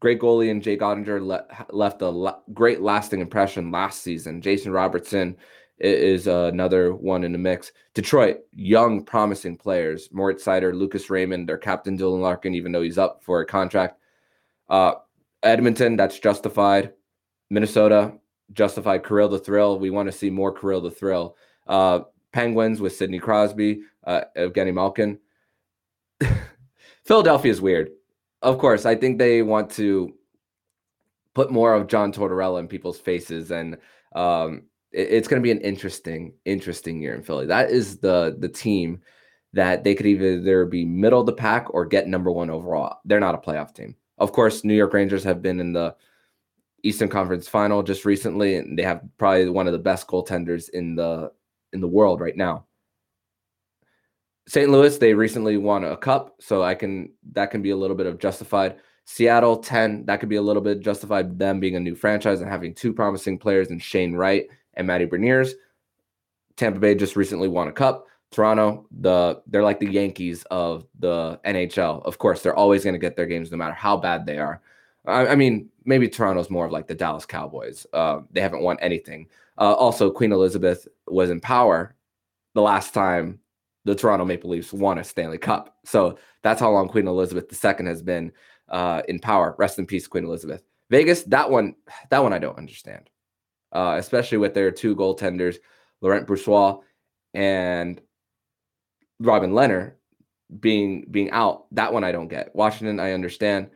great 0.00 0.20
goalie 0.20 0.50
and 0.50 0.62
Jake 0.62 0.80
Oettinger 0.80 1.24
le- 1.26 1.66
left 1.70 2.02
a 2.02 2.08
la- 2.08 2.40
great 2.52 2.80
lasting 2.80 3.20
impression 3.20 3.72
last 3.72 4.02
season. 4.02 4.40
Jason 4.40 4.70
Robertson 4.70 5.36
is 5.78 6.28
uh, 6.28 6.50
another 6.52 6.94
one 6.94 7.24
in 7.24 7.32
the 7.32 7.38
mix. 7.38 7.72
Detroit, 7.94 8.40
young, 8.52 9.04
promising 9.04 9.56
players. 9.56 10.08
Moritz 10.12 10.44
Seider, 10.44 10.74
Lucas 10.74 11.08
Raymond, 11.08 11.48
their 11.48 11.58
captain 11.58 11.96
Dylan 11.96 12.20
Larkin, 12.20 12.54
even 12.54 12.72
though 12.72 12.82
he's 12.82 12.98
up 12.98 13.22
for 13.24 13.40
a 13.40 13.46
contract. 13.46 13.98
Uh, 14.68 14.94
Edmonton, 15.42 15.96
that's 15.96 16.18
justified. 16.18 16.92
Minnesota, 17.50 18.12
justified. 18.52 19.04
Kirill 19.04 19.28
the 19.28 19.38
Thrill. 19.38 19.78
We 19.78 19.90
want 19.90 20.06
to 20.10 20.16
see 20.16 20.30
more 20.30 20.52
Kirill 20.52 20.80
the 20.80 20.90
Thrill. 20.90 21.36
Uh, 21.66 22.00
Penguins 22.32 22.80
with 22.80 22.94
Sidney 22.94 23.18
Crosby, 23.18 23.82
uh, 24.04 24.22
Evgeny 24.36 24.74
Malkin. 24.74 25.18
Philadelphia 27.04 27.50
is 27.50 27.60
weird. 27.60 27.90
Of 28.42 28.58
course, 28.58 28.86
I 28.86 28.94
think 28.94 29.18
they 29.18 29.42
want 29.42 29.70
to 29.72 30.14
put 31.34 31.50
more 31.50 31.74
of 31.74 31.88
John 31.88 32.12
Tortorella 32.12 32.60
in 32.60 32.68
people's 32.68 33.00
faces, 33.00 33.50
and 33.50 33.78
um, 34.14 34.62
it, 34.92 35.08
it's 35.10 35.28
going 35.28 35.40
to 35.40 35.44
be 35.44 35.50
an 35.50 35.60
interesting, 35.60 36.34
interesting 36.44 37.00
year 37.00 37.14
in 37.14 37.22
Philly. 37.22 37.46
That 37.46 37.70
is 37.70 37.98
the 37.98 38.36
the 38.38 38.48
team 38.48 39.00
that 39.54 39.82
they 39.82 39.94
could 39.94 40.06
either 40.06 40.66
be 40.66 40.84
middle 40.84 41.20
of 41.20 41.26
the 41.26 41.32
pack 41.32 41.72
or 41.72 41.86
get 41.86 42.06
number 42.06 42.30
one 42.30 42.50
overall. 42.50 42.98
They're 43.04 43.20
not 43.20 43.34
a 43.34 43.38
playoff 43.38 43.74
team. 43.74 43.96
Of 44.18 44.32
course, 44.32 44.64
New 44.64 44.74
York 44.74 44.92
Rangers 44.92 45.24
have 45.24 45.42
been 45.42 45.60
in 45.60 45.72
the 45.72 45.94
Eastern 46.82 47.08
Conference 47.08 47.48
Final 47.48 47.82
just 47.82 48.04
recently, 48.04 48.56
and 48.56 48.78
they 48.78 48.82
have 48.82 49.02
probably 49.18 49.48
one 49.48 49.66
of 49.66 49.72
the 49.72 49.78
best 49.78 50.06
goaltenders 50.06 50.68
in 50.70 50.94
the 50.94 51.32
in 51.72 51.80
the 51.80 51.88
world 51.88 52.20
right 52.20 52.36
now. 52.36 52.64
St. 54.46 54.70
Louis, 54.70 54.96
they 54.96 55.12
recently 55.12 55.58
won 55.58 55.84
a 55.84 55.96
cup, 55.96 56.36
so 56.40 56.62
I 56.62 56.74
can 56.74 57.12
that 57.32 57.50
can 57.50 57.62
be 57.62 57.70
a 57.70 57.76
little 57.76 57.96
bit 57.96 58.06
of 58.06 58.18
justified. 58.18 58.76
Seattle 59.04 59.56
10, 59.56 60.04
that 60.04 60.20
could 60.20 60.28
be 60.28 60.36
a 60.36 60.42
little 60.42 60.60
bit 60.60 60.80
justified 60.80 61.38
them 61.38 61.60
being 61.60 61.76
a 61.76 61.80
new 61.80 61.94
franchise 61.94 62.42
and 62.42 62.50
having 62.50 62.74
two 62.74 62.92
promising 62.92 63.38
players 63.38 63.70
in 63.70 63.78
Shane 63.78 64.14
Wright 64.14 64.46
and 64.74 64.86
Matty 64.86 65.06
Beniers. 65.06 65.52
Tampa 66.56 66.78
Bay 66.78 66.94
just 66.94 67.16
recently 67.16 67.48
won 67.48 67.68
a 67.68 67.72
cup. 67.72 68.06
Toronto, 68.30 68.86
the 69.00 69.42
they're 69.46 69.62
like 69.62 69.80
the 69.80 69.90
Yankees 69.90 70.44
of 70.50 70.86
the 70.98 71.40
NHL. 71.44 72.04
Of 72.04 72.18
course, 72.18 72.42
they're 72.42 72.54
always 72.54 72.84
going 72.84 72.94
to 72.94 72.98
get 72.98 73.16
their 73.16 73.26
games 73.26 73.50
no 73.50 73.56
matter 73.56 73.74
how 73.74 73.96
bad 73.96 74.26
they 74.26 74.38
are. 74.38 74.60
I, 75.06 75.28
I, 75.28 75.34
mean, 75.34 75.70
maybe 75.84 76.08
Toronto's 76.08 76.50
more 76.50 76.66
of 76.66 76.72
like 76.72 76.86
the 76.86 76.94
Dallas 76.94 77.24
Cowboys. 77.24 77.86
Uh, 77.92 78.20
they 78.30 78.40
haven't 78.40 78.62
won 78.62 78.76
anything. 78.80 79.28
Uh, 79.56 79.72
also, 79.72 80.10
Queen 80.10 80.32
Elizabeth 80.32 80.86
was 81.06 81.30
in 81.30 81.40
power 81.40 81.94
the 82.54 82.60
last 82.60 82.92
time 82.92 83.40
the 83.84 83.94
Toronto 83.94 84.24
Maple 84.24 84.50
Leafs 84.50 84.72
won 84.72 84.98
a 84.98 85.04
Stanley 85.04 85.38
Cup. 85.38 85.78
So 85.84 86.18
that's 86.42 86.60
how 86.60 86.70
long 86.70 86.88
Queen 86.88 87.08
Elizabeth 87.08 87.46
II 87.64 87.86
has 87.86 88.02
been 88.02 88.32
uh, 88.68 89.02
in 89.08 89.18
power. 89.18 89.54
Rest 89.58 89.78
in 89.78 89.86
peace, 89.86 90.06
Queen 90.06 90.24
Elizabeth. 90.24 90.62
Vegas, 90.90 91.22
that 91.24 91.50
one, 91.50 91.74
that 92.10 92.22
one 92.22 92.32
I 92.34 92.38
don't 92.38 92.58
understand, 92.58 93.08
uh, 93.72 93.96
especially 93.98 94.38
with 94.38 94.52
their 94.52 94.70
two 94.70 94.94
goaltenders, 94.94 95.56
Laurent 96.00 96.26
Brossoit 96.26 96.82
and 97.34 98.00
Robin 99.20 99.52
Lehner 99.52 99.92
being 100.60 101.06
being 101.10 101.30
out. 101.30 101.66
That 101.72 101.92
one 101.92 102.04
I 102.04 102.12
don't 102.12 102.28
get. 102.28 102.54
Washington, 102.54 103.00
I 103.00 103.12
understand, 103.12 103.70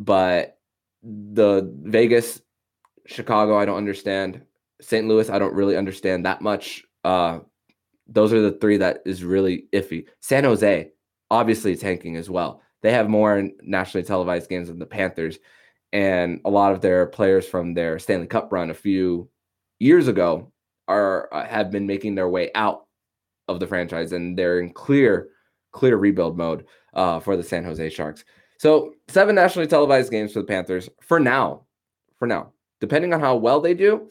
but 0.00 0.58
the 1.02 1.70
Vegas, 1.82 2.40
Chicago, 3.06 3.58
I 3.58 3.64
don't 3.64 3.76
understand. 3.76 4.42
St. 4.80 5.06
Louis, 5.06 5.30
I 5.30 5.38
don't 5.38 5.54
really 5.54 5.76
understand 5.76 6.26
that 6.26 6.40
much. 6.40 6.84
Uh, 7.04 7.40
those 8.08 8.32
are 8.32 8.40
the 8.42 8.52
three 8.52 8.78
that 8.78 9.02
is 9.06 9.24
really 9.24 9.66
iffy. 9.72 10.06
San 10.20 10.44
Jose, 10.44 10.90
obviously 11.30 11.76
tanking 11.76 12.16
as 12.16 12.28
well. 12.28 12.62
They 12.82 12.92
have 12.92 13.08
more 13.08 13.48
nationally 13.62 14.04
televised 14.04 14.48
games 14.48 14.68
than 14.68 14.78
the 14.78 14.86
Panthers, 14.86 15.38
and 15.92 16.40
a 16.44 16.50
lot 16.50 16.72
of 16.72 16.80
their 16.80 17.06
players 17.06 17.46
from 17.46 17.74
their 17.74 17.98
Stanley 17.98 18.26
Cup 18.26 18.52
run 18.52 18.70
a 18.70 18.74
few 18.74 19.28
years 19.78 20.08
ago 20.08 20.52
are 20.88 21.28
uh, 21.32 21.46
have 21.46 21.70
been 21.70 21.86
making 21.86 22.14
their 22.14 22.28
way 22.28 22.50
out 22.54 22.86
of 23.52 23.60
the 23.60 23.66
franchise, 23.66 24.12
and 24.12 24.38
they're 24.38 24.60
in 24.60 24.72
clear, 24.72 25.28
clear 25.72 25.96
rebuild 25.96 26.36
mode 26.36 26.66
uh, 26.94 27.20
for 27.20 27.36
the 27.36 27.42
San 27.42 27.64
Jose 27.64 27.90
Sharks. 27.90 28.24
So 28.58 28.94
seven 29.08 29.34
nationally 29.34 29.68
televised 29.68 30.10
games 30.10 30.32
for 30.32 30.40
the 30.40 30.46
Panthers 30.46 30.88
for 31.00 31.18
now. 31.18 31.66
For 32.18 32.26
now, 32.26 32.52
depending 32.80 33.12
on 33.12 33.20
how 33.20 33.34
well 33.34 33.60
they 33.60 33.74
do, 33.74 34.08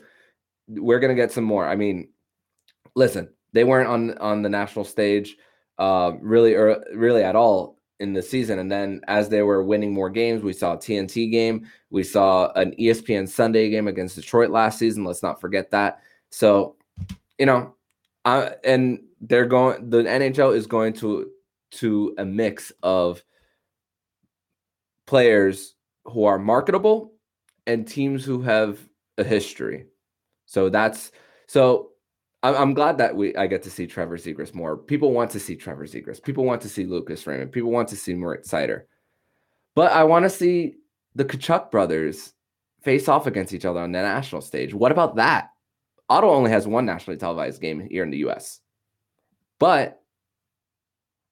we're 0.68 1.00
gonna 1.00 1.16
get 1.16 1.32
some 1.32 1.46
more. 1.46 1.66
I 1.66 1.76
mean, 1.76 2.10
listen, 2.96 3.30
they 3.54 3.64
weren't 3.64 3.88
on 3.88 4.18
on 4.18 4.42
the 4.42 4.50
national 4.50 4.86
stage 4.86 5.38
uh, 5.78 6.14
really 6.20 6.54
or 6.54 6.84
really 6.94 7.24
at 7.24 7.36
all 7.36 7.80
in 8.00 8.14
the 8.14 8.22
season. 8.22 8.60
And 8.60 8.72
then 8.72 9.02
as 9.08 9.30
they 9.30 9.44
were 9.44 9.64
winning 9.64 9.94
more 9.94 10.10
games, 10.10 10.44
we 10.44 10.54
saw 10.54 10.74
a 10.74 10.78
TNT 10.78 11.32
game, 11.32 11.68
we 11.90 12.04
saw 12.04 12.52
an 12.54 12.76
ESPN 12.80 13.30
Sunday 13.30 13.70
game 13.70 13.88
against 13.88 14.16
Detroit 14.16 14.50
last 14.50 14.80
season. 14.80 15.04
Let's 15.04 15.24
not 15.24 15.40
forget 15.40 15.72
that. 15.72 16.02
So, 16.32 16.76
you 17.38 17.46
know, 17.46 17.76
uh, 18.26 18.52
and 18.64 19.02
they're 19.22 19.46
going. 19.46 19.90
The 19.90 20.04
NHL 20.04 20.56
is 20.56 20.68
going 20.68 20.94
to 20.94 21.30
to 21.72 22.14
a 22.18 22.26
mix 22.26 22.72
of 22.84 23.24
players 25.08 25.76
who 26.06 26.26
are 26.26 26.40
marketable 26.40 27.14
and 27.68 27.88
teams 27.88 28.26
who 28.26 28.42
have 28.42 28.80
a 29.18 29.24
history. 29.24 29.86
So 30.46 30.70
that's 30.70 31.12
so. 31.48 31.90
I'm 32.44 32.74
glad 32.74 32.98
that 32.98 33.16
we 33.16 33.36
I 33.36 33.46
get 33.46 33.62
to 33.64 33.70
see 33.70 33.86
Trevor 33.86 34.18
Zegras 34.18 34.56
more. 34.56 34.76
People 34.76 35.12
want 35.12 35.30
to 35.32 35.40
see 35.40 35.56
Trevor 35.56 35.86
Zegras. 35.86 36.22
People 36.22 36.44
want 36.44 36.62
to 36.64 36.70
see 36.70 36.86
Lucas 36.86 37.28
Raymond. 37.28 37.52
People 37.52 37.70
want 37.70 37.88
to 37.90 37.96
see 37.96 38.16
Moritz 38.16 38.50
Seider. 38.50 38.84
But 39.76 39.92
I 39.92 40.06
want 40.06 40.24
to 40.24 40.30
see 40.30 40.78
the 41.14 41.24
Tkachuk 41.24 41.70
brothers 41.70 42.34
face 42.82 43.08
off 43.08 43.28
against 43.28 43.54
each 43.54 43.66
other 43.66 43.80
on 43.80 43.92
the 43.92 44.02
national 44.02 44.42
stage. 44.42 44.74
What 44.74 44.92
about 44.92 45.18
that? 45.18 45.50
Ottawa 46.10 46.34
only 46.34 46.50
has 46.50 46.68
one 46.68 46.86
nationally 46.86 47.18
televised 47.18 47.62
game 47.62 47.88
here 47.90 48.04
in 48.04 48.10
the 48.10 48.26
US. 48.26 48.60
But 49.62 50.02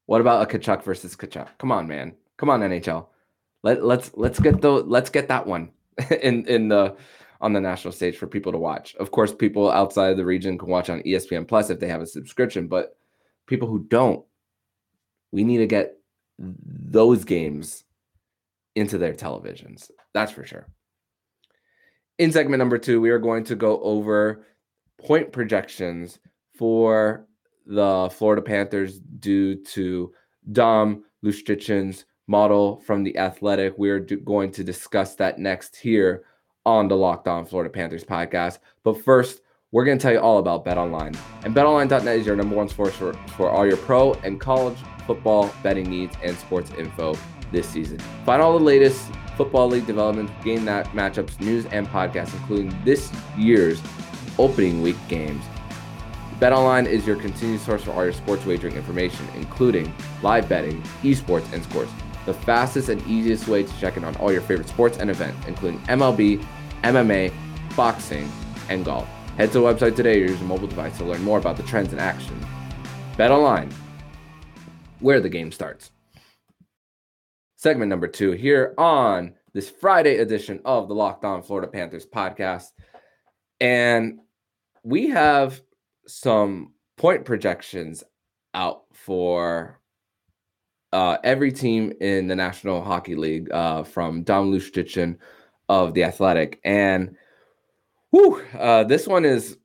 what 0.05 0.21
about 0.21 0.43
a 0.43 0.59
Tkachuk 0.59 0.83
versus 0.83 1.15
Tkachuk? 1.15 1.47
Come 1.57 1.71
on, 1.71 1.87
man. 1.87 2.13
Come 2.37 2.51
on, 2.51 2.59
NHL. 2.59 3.07
Let 3.63 3.83
let's 3.83 4.11
let's 4.13 4.39
get 4.39 4.61
the 4.61 4.69
let's 4.69 5.09
get 5.09 5.29
that 5.29 5.47
one 5.47 5.71
in 6.21 6.45
in 6.45 6.67
the 6.67 6.95
on 7.41 7.53
the 7.53 7.59
national 7.59 7.91
stage 7.91 8.17
for 8.17 8.27
people 8.27 8.51
to 8.51 8.59
watch. 8.59 8.93
Of 8.97 9.09
course, 9.09 9.33
people 9.33 9.71
outside 9.71 10.11
of 10.11 10.17
the 10.17 10.25
region 10.25 10.59
can 10.59 10.69
watch 10.69 10.91
on 10.91 11.01
ESPN 11.01 11.47
Plus 11.47 11.71
if 11.71 11.79
they 11.79 11.87
have 11.87 12.03
a 12.03 12.05
subscription, 12.05 12.67
but 12.67 12.95
people 13.47 13.67
who 13.67 13.79
don't, 13.79 14.23
we 15.31 15.43
need 15.43 15.57
to 15.57 15.65
get 15.65 15.97
those 16.37 17.25
games 17.25 17.83
into 18.75 18.99
their 18.99 19.13
televisions. 19.13 19.89
That's 20.13 20.31
for 20.31 20.45
sure. 20.45 20.67
In 22.19 22.31
segment 22.31 22.59
number 22.59 22.77
two, 22.77 23.01
we 23.01 23.09
are 23.09 23.17
going 23.17 23.45
to 23.45 23.55
go 23.55 23.81
over 23.81 24.45
point 24.99 25.31
projections 25.31 26.19
for 26.55 27.25
the 27.69 28.09
Florida 28.11 28.41
Panthers 28.41 28.99
due 29.19 29.55
to 29.63 30.11
Dom 30.51 31.03
Luszczyszyn's 31.23 32.05
model 32.27 32.81
from 32.85 33.03
the 33.03 33.15
Athletic. 33.17 33.75
We're 33.77 33.99
do- 33.99 34.17
going 34.17 34.51
to 34.53 34.63
discuss 34.63 35.15
that 35.15 35.37
next 35.37 35.75
here 35.75 36.23
on 36.65 36.87
the 36.87 36.95
Locked 36.95 37.27
On 37.27 37.45
Florida 37.45 37.69
Panthers 37.69 38.03
podcast. 38.03 38.57
But 38.83 39.03
first, 39.03 39.41
we're 39.71 39.85
going 39.85 39.99
to 39.99 40.01
tell 40.01 40.11
you 40.11 40.19
all 40.19 40.39
about 40.39 40.65
BetOnline. 40.65 41.15
And 41.43 41.55
BetOnline.net 41.55 42.17
is 42.17 42.25
your 42.25 42.35
number 42.35 42.55
one 42.55 42.69
source 42.69 42.95
for, 42.95 43.13
for 43.37 43.51
all 43.51 43.67
your 43.67 43.77
pro 43.77 44.13
and 44.15 44.39
college 44.39 44.77
football 45.05 45.53
betting 45.61 45.89
needs 45.89 46.15
and 46.23 46.35
sports 46.37 46.71
info 46.75 47.15
this 47.51 47.69
season. 47.69 47.99
Find 48.25 48.41
all 48.41 48.57
the 48.57 48.65
latest 48.65 49.11
football 49.37 49.67
league 49.67 49.85
developments, 49.85 50.33
game 50.43 50.65
that 50.65 50.87
matchups, 50.87 51.39
news, 51.39 51.67
and 51.67 51.87
podcasts, 51.87 52.33
including 52.33 52.75
this 52.83 53.11
year's 53.37 53.79
opening 54.39 54.81
week 54.81 54.97
games. 55.07 55.43
BetOnline 56.39 56.85
is 56.85 57.05
your 57.05 57.17
continued 57.17 57.59
source 57.59 57.83
for 57.83 57.91
all 57.91 58.03
your 58.05 58.13
sports 58.13 58.45
wagering 58.45 58.75
information, 58.77 59.27
including 59.35 59.93
live 60.21 60.47
betting, 60.47 60.81
esports, 61.03 61.51
and 61.51 61.61
scores. 61.61 61.89
The 62.25 62.33
fastest 62.33 62.87
and 62.87 63.05
easiest 63.05 63.49
way 63.49 63.63
to 63.63 63.79
check 63.79 63.97
in 63.97 64.05
on 64.05 64.15
all 64.17 64.31
your 64.31 64.41
favorite 64.41 64.69
sports 64.69 64.99
and 64.99 65.09
events, 65.09 65.45
including 65.47 65.81
MLB, 65.81 66.45
MMA, 66.83 67.33
boxing, 67.75 68.31
and 68.69 68.85
golf. 68.85 69.05
Head 69.35 69.51
to 69.51 69.59
the 69.59 69.65
website 69.65 69.97
today 69.97 70.21
or 70.21 70.27
use 70.27 70.39
a 70.39 70.45
mobile 70.45 70.67
device 70.67 70.97
to 70.99 71.03
learn 71.03 71.21
more 71.23 71.37
about 71.37 71.57
the 71.57 71.63
trends 71.63 71.91
in 71.91 71.99
action. 71.99 72.39
BetOnline, 73.17 73.73
where 75.01 75.19
the 75.19 75.27
game 75.27 75.51
starts. 75.51 75.91
Segment 77.57 77.89
number 77.89 78.07
two 78.07 78.31
here 78.31 78.73
on 78.77 79.33
this 79.53 79.69
Friday 79.69 80.19
edition 80.19 80.61
of 80.63 80.87
the 80.87 80.95
Locked 80.95 81.25
On 81.25 81.41
Florida 81.41 81.67
Panthers 81.67 82.05
podcast. 82.05 82.67
And 83.59 84.19
we 84.83 85.09
have 85.09 85.61
some 86.09 86.73
point 86.97 87.25
projections 87.25 88.03
out 88.53 88.83
for 88.93 89.79
uh, 90.91 91.17
every 91.23 91.51
team 91.51 91.93
in 92.01 92.27
the 92.27 92.35
National 92.35 92.83
Hockey 92.83 93.15
League 93.15 93.51
uh, 93.51 93.83
from 93.83 94.23
Dom 94.23 94.51
Luszczyszyn 94.51 95.17
of 95.69 95.93
the 95.93 96.03
Athletic, 96.03 96.59
and 96.63 97.15
whew, 98.09 98.43
uh, 98.57 98.83
this 98.83 99.07
one 99.07 99.23
is 99.23 99.57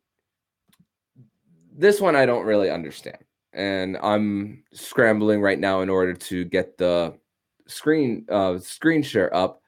this 1.76 2.00
one 2.00 2.14
I 2.14 2.26
don't 2.26 2.44
really 2.44 2.70
understand, 2.70 3.18
and 3.54 3.96
I'm 4.02 4.64
scrambling 4.74 5.40
right 5.40 5.58
now 5.58 5.80
in 5.80 5.88
order 5.88 6.12
to 6.12 6.44
get 6.44 6.76
the 6.76 7.18
screen 7.66 8.26
uh, 8.28 8.58
screen 8.58 9.02
share 9.02 9.34
up. 9.34 9.62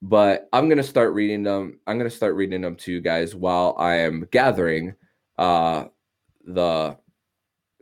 But 0.00 0.48
I'm 0.52 0.68
gonna 0.68 0.84
start 0.84 1.12
reading 1.12 1.42
them. 1.42 1.80
I'm 1.88 1.98
gonna 1.98 2.08
start 2.10 2.36
reading 2.36 2.60
them 2.60 2.76
to 2.76 2.92
you 2.92 3.00
guys 3.00 3.34
while 3.34 3.74
I 3.78 3.96
am 3.96 4.28
gathering 4.30 4.94
uh, 5.38 5.86
the 6.46 6.96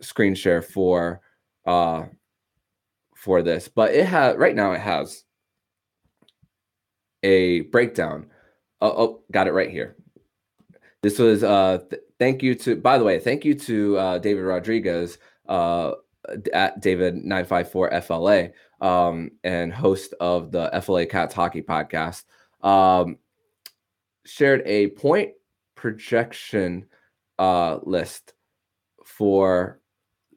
screen 0.00 0.34
share 0.34 0.62
for 0.62 1.20
uh 1.66 2.04
for 3.16 3.42
this, 3.42 3.68
but 3.68 3.94
it 3.94 4.06
has 4.06 4.36
right 4.36 4.54
now 4.54 4.72
it 4.72 4.80
has 4.80 5.24
a 7.22 7.60
breakdown. 7.62 8.26
Oh, 8.80 8.90
oh 8.90 9.22
got 9.30 9.46
it 9.46 9.52
right 9.52 9.70
here. 9.70 9.96
This 11.02 11.18
was 11.18 11.44
uh 11.44 11.78
th- 11.88 12.02
thank 12.18 12.42
you 12.42 12.54
to 12.56 12.76
by 12.76 12.98
the 12.98 13.04
way, 13.04 13.18
thank 13.18 13.44
you 13.44 13.54
to 13.54 13.96
uh 13.96 14.18
David 14.18 14.42
Rodriguez 14.42 15.18
uh 15.48 15.92
at 16.52 16.80
David 16.80 17.16
954 17.16 18.00
FLA 18.02 18.48
um 18.80 19.30
and 19.44 19.72
host 19.72 20.14
of 20.20 20.50
the 20.50 20.68
FLA 20.82 21.06
Cats 21.06 21.34
hockey 21.34 21.62
podcast 21.62 22.24
um 22.62 23.18
shared 24.24 24.62
a 24.66 24.88
point 24.88 25.32
projection 25.74 26.86
uh 27.38 27.78
list 27.82 28.34
for 29.22 29.78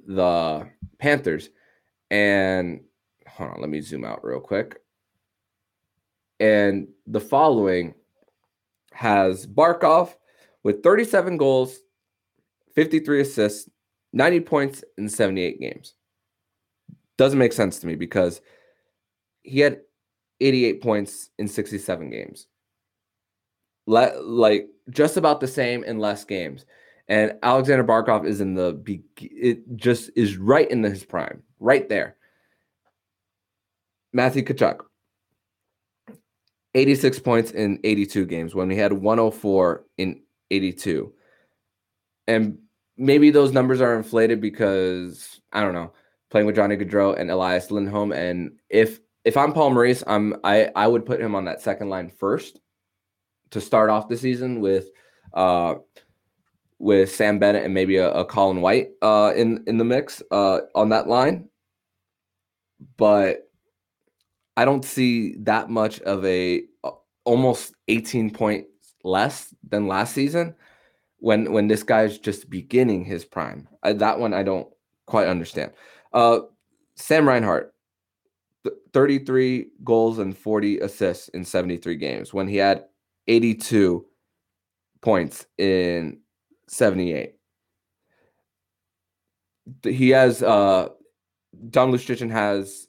the 0.05 0.69
Panthers. 0.99 1.49
And 2.11 2.81
hold 3.27 3.49
on, 3.49 3.59
let 3.59 3.67
me 3.67 3.81
zoom 3.81 4.05
out 4.05 4.23
real 4.23 4.39
quick. 4.39 4.79
And 6.39 6.89
the 7.07 7.19
following 7.19 7.95
has 8.93 9.47
Barkov 9.47 10.13
with 10.61 10.83
37 10.83 11.37
goals, 11.37 11.79
53 12.75 13.21
assists, 13.21 13.67
90 14.13 14.41
points 14.41 14.83
in 14.99 15.09
78 15.09 15.59
games. 15.59 15.95
Doesn't 17.17 17.39
make 17.39 17.53
sense 17.53 17.79
to 17.79 17.87
me 17.87 17.95
because 17.95 18.39
he 19.41 19.61
had 19.61 19.81
88 20.41 20.83
points 20.83 21.31
in 21.39 21.47
67 21.47 22.11
games. 22.11 22.45
Le- 23.87 24.21
like 24.21 24.67
just 24.91 25.17
about 25.17 25.39
the 25.39 25.47
same 25.47 25.83
in 25.83 25.97
less 25.97 26.23
games. 26.23 26.67
And 27.07 27.33
Alexander 27.43 27.83
Barkov 27.83 28.25
is 28.25 28.41
in 28.41 28.55
the 28.55 28.81
it 29.17 29.75
just 29.75 30.09
is 30.15 30.37
right 30.37 30.69
in 30.69 30.83
his 30.83 31.03
prime, 31.03 31.43
right 31.59 31.87
there. 31.87 32.17
Matthew 34.11 34.43
Tkachuk, 34.43 34.79
86 36.73 37.19
points 37.19 37.51
in 37.51 37.79
82 37.83 38.25
games 38.25 38.55
when 38.55 38.69
he 38.69 38.77
had 38.77 38.93
104 38.93 39.85
in 39.97 40.21
82. 40.49 41.13
And 42.27 42.57
maybe 42.97 43.29
those 43.29 43.51
numbers 43.51 43.81
are 43.81 43.95
inflated 43.95 44.41
because 44.41 45.41
I 45.51 45.61
don't 45.61 45.73
know, 45.73 45.93
playing 46.31 46.47
with 46.47 46.55
Johnny 46.55 46.75
Gaudreau 46.75 47.19
and 47.19 47.29
Elias 47.29 47.71
Lindholm. 47.71 48.11
And 48.11 48.57
if 48.69 48.99
if 49.23 49.37
I'm 49.37 49.53
Paul 49.53 49.71
Maurice, 49.71 50.03
I'm 50.07 50.35
I 50.43 50.69
I 50.75 50.87
would 50.87 51.05
put 51.05 51.21
him 51.21 51.35
on 51.35 51.45
that 51.45 51.61
second 51.61 51.89
line 51.89 52.09
first 52.09 52.59
to 53.51 53.61
start 53.61 53.89
off 53.89 54.09
the 54.09 54.17
season 54.17 54.59
with 54.59 54.89
uh 55.33 55.75
with 56.79 57.13
Sam 57.13 57.39
Bennett 57.39 57.63
and 57.63 57.73
maybe 57.73 57.97
a, 57.97 58.11
a 58.11 58.25
Colin 58.25 58.61
White 58.61 58.89
uh 59.01 59.33
in 59.35 59.63
in 59.67 59.77
the 59.77 59.85
mix 59.85 60.21
uh 60.31 60.59
on 60.75 60.89
that 60.89 61.07
line. 61.07 61.49
But 62.97 63.49
I 64.57 64.65
don't 64.65 64.85
see 64.85 65.35
that 65.39 65.69
much 65.69 65.99
of 66.01 66.25
a 66.25 66.63
uh, 66.83 66.91
almost 67.23 67.73
18 67.87 68.31
point 68.31 68.67
less 69.03 69.53
than 69.69 69.87
last 69.87 70.13
season 70.13 70.55
when 71.17 71.51
when 71.51 71.67
this 71.67 71.83
guy's 71.83 72.17
just 72.17 72.49
beginning 72.49 73.05
his 73.05 73.25
prime. 73.25 73.67
I, 73.83 73.93
that 73.93 74.19
one 74.19 74.33
I 74.33 74.43
don't 74.43 74.67
quite 75.05 75.27
understand. 75.27 75.71
Uh, 76.13 76.39
Sam 76.95 77.27
Reinhart, 77.27 77.73
th- 78.63 78.75
33 78.93 79.67
goals 79.83 80.19
and 80.19 80.37
40 80.37 80.79
assists 80.79 81.29
in 81.29 81.43
73 81.43 81.95
games 81.97 82.33
when 82.33 82.47
he 82.47 82.57
had 82.57 82.85
82 83.27 84.05
points 85.01 85.45
in 85.57 86.19
78. 86.67 87.35
He 89.83 90.09
has 90.09 90.43
uh 90.43 90.89
Dom 91.69 91.91
Luszczyszyn 91.91 92.31
has 92.31 92.87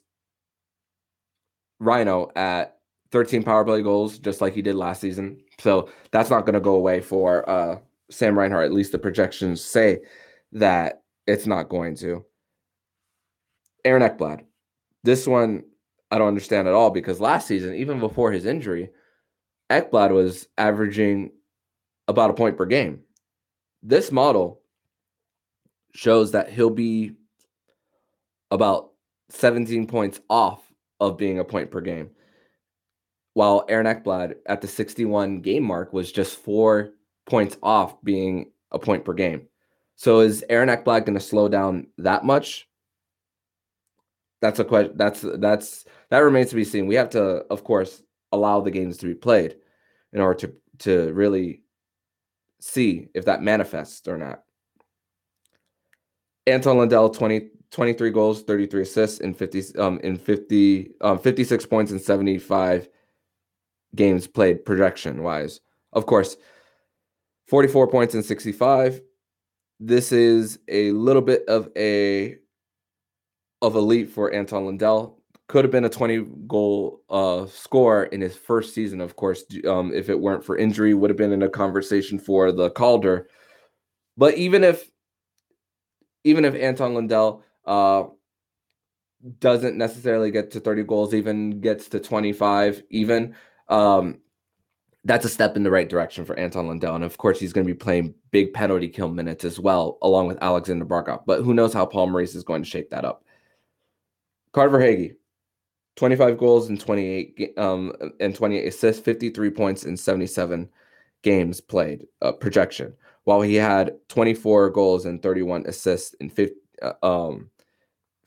Rhino 1.79 2.31
at 2.35 2.77
13 3.11 3.43
power 3.43 3.63
play 3.63 3.81
goals, 3.81 4.19
just 4.19 4.41
like 4.41 4.53
he 4.53 4.61
did 4.61 4.75
last 4.75 5.01
season. 5.01 5.39
So 5.59 5.89
that's 6.11 6.29
not 6.29 6.41
going 6.41 6.53
to 6.53 6.59
go 6.59 6.75
away 6.75 7.01
for 7.01 7.49
uh, 7.49 7.79
Sam 8.09 8.37
Reinhart. 8.37 8.65
At 8.65 8.73
least 8.73 8.91
the 8.91 8.99
projections 8.99 9.63
say 9.63 9.99
that 10.51 11.03
it's 11.25 11.47
not 11.47 11.69
going 11.69 11.95
to. 11.97 12.25
Aaron 13.85 14.03
Ekblad. 14.03 14.43
This 15.03 15.25
one 15.25 15.63
I 16.11 16.17
don't 16.17 16.27
understand 16.27 16.67
at 16.67 16.73
all 16.73 16.89
because 16.89 17.19
last 17.19 17.47
season, 17.47 17.75
even 17.75 17.99
before 17.99 18.31
his 18.31 18.45
injury, 18.45 18.89
Ekblad 19.69 20.11
was 20.11 20.47
averaging 20.57 21.31
about 22.07 22.29
a 22.29 22.33
point 22.33 22.57
per 22.57 22.65
game. 22.65 23.01
This 23.83 24.11
model 24.11 24.61
shows 25.93 26.31
that 26.31 26.49
he'll 26.51 26.69
be 26.69 27.13
about 28.51 28.91
17 29.29 29.87
points 29.87 30.19
off 30.29 30.61
of 30.99 31.17
being 31.17 31.39
a 31.39 31.43
point 31.43 31.71
per 31.71 31.81
game. 31.81 32.09
While 33.33 33.65
Aaron 33.69 33.85
Ekblad 33.85 34.35
at 34.45 34.61
the 34.61 34.67
61 34.67 35.41
game 35.41 35.63
mark 35.63 35.93
was 35.93 36.11
just 36.11 36.37
four 36.37 36.91
points 37.25 37.57
off 37.61 38.01
being 38.03 38.51
a 38.71 38.79
point 38.79 39.05
per 39.05 39.13
game. 39.13 39.47
So 39.95 40.19
is 40.19 40.43
Aaron 40.49 40.69
Ekblad 40.69 41.05
going 41.05 41.13
to 41.15 41.19
slow 41.19 41.47
down 41.47 41.87
that 41.97 42.23
much? 42.23 42.67
That's 44.41 44.59
a 44.59 44.65
question. 44.65 44.93
That's 44.95 45.21
that's 45.21 45.85
that 46.09 46.19
remains 46.19 46.49
to 46.49 46.55
be 46.55 46.63
seen. 46.63 46.85
We 46.85 46.95
have 46.95 47.09
to, 47.11 47.45
of 47.49 47.63
course, 47.63 48.03
allow 48.31 48.61
the 48.61 48.71
games 48.71 48.97
to 48.97 49.07
be 49.07 49.15
played 49.15 49.55
in 50.13 50.21
order 50.21 50.47
to 50.47 50.53
to 50.79 51.13
really 51.13 51.61
see 52.59 53.09
if 53.13 53.25
that 53.25 53.41
manifests 53.41 54.07
or 54.07 54.17
not. 54.17 54.43
Anton 56.45 56.77
Lundell 56.77 57.09
20 57.09 57.49
23 57.69 58.11
goals, 58.11 58.43
33 58.43 58.81
assists 58.83 59.19
in 59.19 59.33
50 59.33 59.77
um 59.77 59.99
in 60.03 60.17
50 60.17 60.91
um 61.01 61.19
56 61.19 61.65
points 61.65 61.91
in 61.91 61.99
75 61.99 62.87
games 63.95 64.27
played 64.27 64.65
projection 64.65 65.23
wise. 65.23 65.59
Of 65.93 66.05
course, 66.05 66.37
44 67.47 67.87
points 67.87 68.15
in 68.15 68.23
65. 68.23 69.01
This 69.79 70.11
is 70.11 70.59
a 70.67 70.91
little 70.91 71.21
bit 71.21 71.43
of 71.47 71.69
a 71.75 72.37
of 73.61 73.75
a 73.75 73.79
leap 73.79 74.11
for 74.11 74.33
Anton 74.33 74.65
Lundell. 74.65 75.16
Could 75.47 75.63
have 75.63 75.71
been 75.71 75.85
a 75.85 75.89
20 75.89 76.25
goal 76.47 77.01
uh, 77.09 77.45
score 77.45 78.05
in 78.05 78.19
his 78.19 78.35
first 78.35 78.73
season, 78.73 78.99
of 78.99 79.15
course. 79.15 79.45
Um, 79.65 79.93
if 79.93 80.09
it 80.09 80.19
weren't 80.19 80.43
for 80.43 80.57
injury, 80.57 80.93
would 80.93 81.09
have 81.09 81.17
been 81.17 81.31
in 81.31 81.43
a 81.43 81.49
conversation 81.49 82.19
for 82.19 82.51
the 82.51 82.69
Calder. 82.71 83.29
But 84.17 84.35
even 84.35 84.63
if 84.63 84.89
even 86.25 86.43
if 86.43 86.53
Anton 86.55 86.93
Lundell 86.93 87.43
uh, 87.65 88.03
doesn't 89.39 89.77
necessarily 89.77 90.31
get 90.31 90.51
to 90.51 90.59
30 90.59 90.83
goals, 90.83 91.13
even 91.13 91.61
gets 91.61 91.87
to 91.89 91.99
25, 91.99 92.83
even. 92.89 93.35
Um, 93.69 94.19
that's 95.03 95.25
a 95.25 95.29
step 95.29 95.55
in 95.55 95.63
the 95.63 95.71
right 95.71 95.87
direction 95.87 96.25
for 96.25 96.37
Anton 96.37 96.67
Lundell. 96.67 96.95
And 96.95 97.03
of 97.03 97.17
course, 97.17 97.39
he's 97.39 97.53
going 97.53 97.65
to 97.65 97.73
be 97.73 97.77
playing 97.77 98.13
big 98.31 98.53
penalty 98.53 98.89
kill 98.89 99.07
minutes 99.07 99.45
as 99.45 99.57
well, 99.57 99.97
along 100.01 100.27
with 100.27 100.37
Alexander 100.41 100.85
Barkov. 100.85 101.23
But 101.25 101.43
who 101.43 101.53
knows 101.53 101.71
how 101.71 101.85
Paul 101.85 102.07
Maurice 102.07 102.35
is 102.35 102.43
going 102.43 102.61
to 102.61 102.69
shape 102.69 102.89
that 102.89 103.05
up. 103.05 103.23
Carter 104.51 104.77
Verhaeghe, 104.77 105.15
25 105.97 106.37
goals 106.37 106.69
and 106.69 106.79
28 106.79 107.57
um, 107.57 107.91
and 108.19 108.33
28 108.33 108.67
assists, 108.67 109.01
53 109.01 109.49
points 109.49 109.83
in 109.83 109.97
77 109.97 110.69
games 111.23 111.59
played 111.59 112.05
uh, 112.21 112.31
projection, 112.31 112.93
while 113.25 113.41
he 113.41 113.55
had 113.55 113.97
24 114.07 114.69
goals 114.69 115.05
and 115.05 115.21
31 115.21 115.65
assists 115.65 116.13
in 116.15 116.29
50, 116.29 116.55
uh, 116.81 116.93
um, 117.03 117.49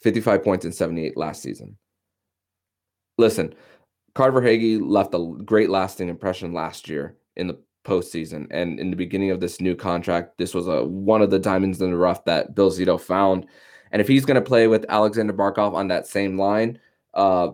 55 0.02 0.42
points 0.42 0.64
in 0.64 0.72
78 0.72 1.16
last 1.16 1.42
season. 1.42 1.78
Listen, 3.16 3.54
Carter 4.14 4.40
Verhaeghe 4.40 4.80
left 4.83 5.14
a 5.14 5.35
great 5.44 5.70
lasting 5.70 6.09
impression 6.09 6.52
last 6.52 6.88
year 6.88 7.16
in 7.37 7.46
the 7.46 7.59
postseason. 7.85 8.46
And 8.50 8.80
in 8.80 8.90
the 8.90 8.96
beginning 8.96 9.30
of 9.30 9.40
this 9.40 9.61
new 9.61 9.76
contract, 9.76 10.38
this 10.38 10.54
was 10.54 10.66
a 10.66 10.85
one 10.85 11.22
of 11.22 11.30
the 11.30 11.38
diamonds 11.38 11.80
in 11.80 11.90
the 11.90 11.96
rough 11.96 12.24
that 12.24 12.54
Bill 12.54 12.70
Zito 12.70 13.00
found. 13.00 13.46
And 13.92 14.00
if 14.00 14.09
he's 14.09 14.24
going 14.24 14.37
to 14.37 14.48
play 14.48 14.66
with 14.66 14.85
Alexander 14.88 15.33
Barkov 15.33 15.74
on 15.74 15.88
that 15.88 16.06
same 16.06 16.38
line, 16.38 16.78
uh, 17.14 17.50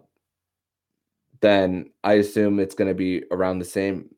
then 1.47 1.91
I 2.03 2.15
assume 2.15 2.59
it's 2.59 2.75
going 2.75 2.89
to 2.89 2.95
be 2.95 3.23
around 3.31 3.61
the 3.61 3.65
same 3.65 4.11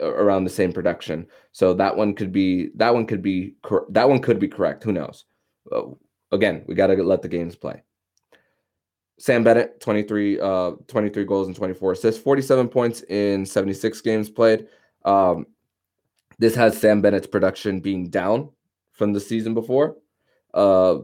around 0.00 0.44
the 0.44 0.50
same 0.50 0.72
production. 0.72 1.26
So 1.52 1.74
that 1.74 1.96
one 1.96 2.14
could 2.14 2.32
be 2.32 2.70
that 2.74 2.92
one 2.92 3.06
could 3.06 3.22
be 3.22 3.54
that 3.90 4.08
one 4.08 4.18
could 4.20 4.38
be 4.38 4.48
correct. 4.48 4.82
Who 4.82 4.92
knows? 4.92 5.24
Uh, 5.70 5.82
again, 6.32 6.64
we 6.66 6.74
got 6.74 6.88
to 6.88 7.02
let 7.02 7.22
the 7.22 7.28
games 7.28 7.54
play. 7.54 7.82
Sam 9.18 9.44
Bennett, 9.44 9.80
23, 9.80 10.40
uh, 10.40 10.72
23 10.88 11.24
goals 11.24 11.46
and 11.46 11.54
24 11.54 11.92
assists, 11.92 12.20
47 12.20 12.68
points 12.68 13.02
in 13.02 13.46
76 13.46 14.00
games 14.00 14.28
played. 14.28 14.66
Um, 15.04 15.46
this 16.38 16.56
has 16.56 16.76
Sam 16.76 17.00
Bennett's 17.00 17.28
production 17.28 17.78
being 17.78 18.08
down 18.08 18.50
from 18.90 19.12
the 19.12 19.20
season 19.20 19.54
before. 19.54 19.96
Uh, 20.52 21.00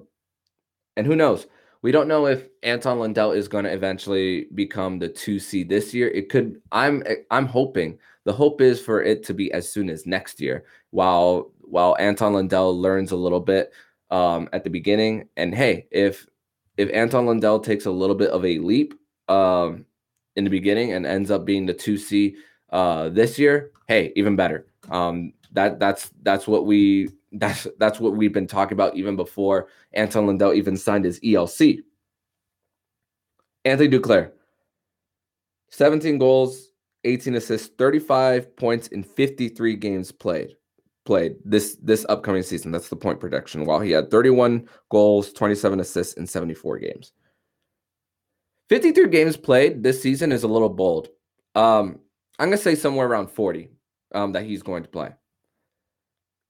and 0.96 1.06
who 1.06 1.14
knows? 1.14 1.46
We 1.82 1.92
don't 1.92 2.08
know 2.08 2.26
if 2.26 2.48
Anton 2.62 2.98
Lundell 2.98 3.32
is 3.32 3.46
going 3.46 3.64
to 3.64 3.72
eventually 3.72 4.46
become 4.54 4.98
the 4.98 5.08
2C 5.08 5.68
this 5.68 5.94
year. 5.94 6.08
It 6.08 6.28
could 6.28 6.60
I'm 6.72 7.02
I'm 7.30 7.46
hoping. 7.46 7.98
The 8.24 8.32
hope 8.32 8.60
is 8.60 8.80
for 8.80 9.02
it 9.02 9.22
to 9.24 9.34
be 9.34 9.50
as 9.52 9.70
soon 9.70 9.88
as 9.88 10.06
next 10.06 10.40
year 10.40 10.64
while 10.90 11.52
while 11.60 11.96
Anton 11.98 12.32
Lundell 12.34 12.78
learns 12.78 13.12
a 13.12 13.16
little 13.16 13.40
bit 13.40 13.72
um, 14.10 14.48
at 14.52 14.64
the 14.64 14.70
beginning. 14.70 15.28
And 15.36 15.54
hey, 15.54 15.86
if 15.90 16.26
if 16.76 16.90
Anton 16.92 17.26
Lundell 17.26 17.60
takes 17.60 17.86
a 17.86 17.90
little 17.90 18.16
bit 18.16 18.30
of 18.30 18.44
a 18.44 18.58
leap 18.58 18.94
um, 19.28 19.84
in 20.36 20.44
the 20.44 20.50
beginning 20.50 20.92
and 20.92 21.06
ends 21.06 21.30
up 21.30 21.44
being 21.44 21.66
the 21.66 21.74
two 21.74 21.96
C 21.96 22.36
uh, 22.70 23.08
this 23.08 23.38
year, 23.38 23.72
hey, 23.86 24.12
even 24.16 24.36
better. 24.36 24.66
Um, 24.90 25.32
that 25.52 25.78
that's 25.78 26.10
that's 26.22 26.46
what 26.46 26.66
we 26.66 27.10
that's 27.32 27.66
that's 27.78 28.00
what 28.00 28.16
we've 28.16 28.32
been 28.32 28.46
talking 28.46 28.74
about 28.74 28.96
even 28.96 29.16
before 29.16 29.68
Anton 29.92 30.26
Lundell 30.26 30.54
even 30.54 30.76
signed 30.76 31.04
his 31.04 31.20
ELC. 31.20 31.80
Anthony 33.64 33.88
Duclair, 33.90 34.32
17 35.70 36.18
goals, 36.18 36.72
18 37.04 37.34
assists, 37.34 37.68
35 37.76 38.56
points 38.56 38.88
in 38.88 39.02
53 39.02 39.76
games 39.76 40.10
played 40.12 40.54
played 41.04 41.36
this 41.44 41.76
this 41.82 42.04
upcoming 42.08 42.42
season. 42.42 42.70
That's 42.70 42.88
the 42.88 42.96
point 42.96 43.18
projection. 43.20 43.64
While 43.64 43.80
he 43.80 43.90
had 43.90 44.10
31 44.10 44.68
goals, 44.90 45.32
27 45.32 45.80
assists 45.80 46.14
in 46.14 46.26
74 46.26 46.78
games. 46.78 47.12
53 48.68 49.08
games 49.08 49.36
played 49.36 49.82
this 49.82 50.02
season 50.02 50.32
is 50.32 50.42
a 50.42 50.48
little 50.48 50.68
bold. 50.68 51.08
Um, 51.54 52.00
I'm 52.38 52.48
gonna 52.48 52.58
say 52.58 52.74
somewhere 52.74 53.06
around 53.06 53.30
40 53.30 53.70
um, 54.14 54.32
that 54.32 54.44
he's 54.44 54.62
going 54.62 54.82
to 54.82 54.88
play. 54.88 55.10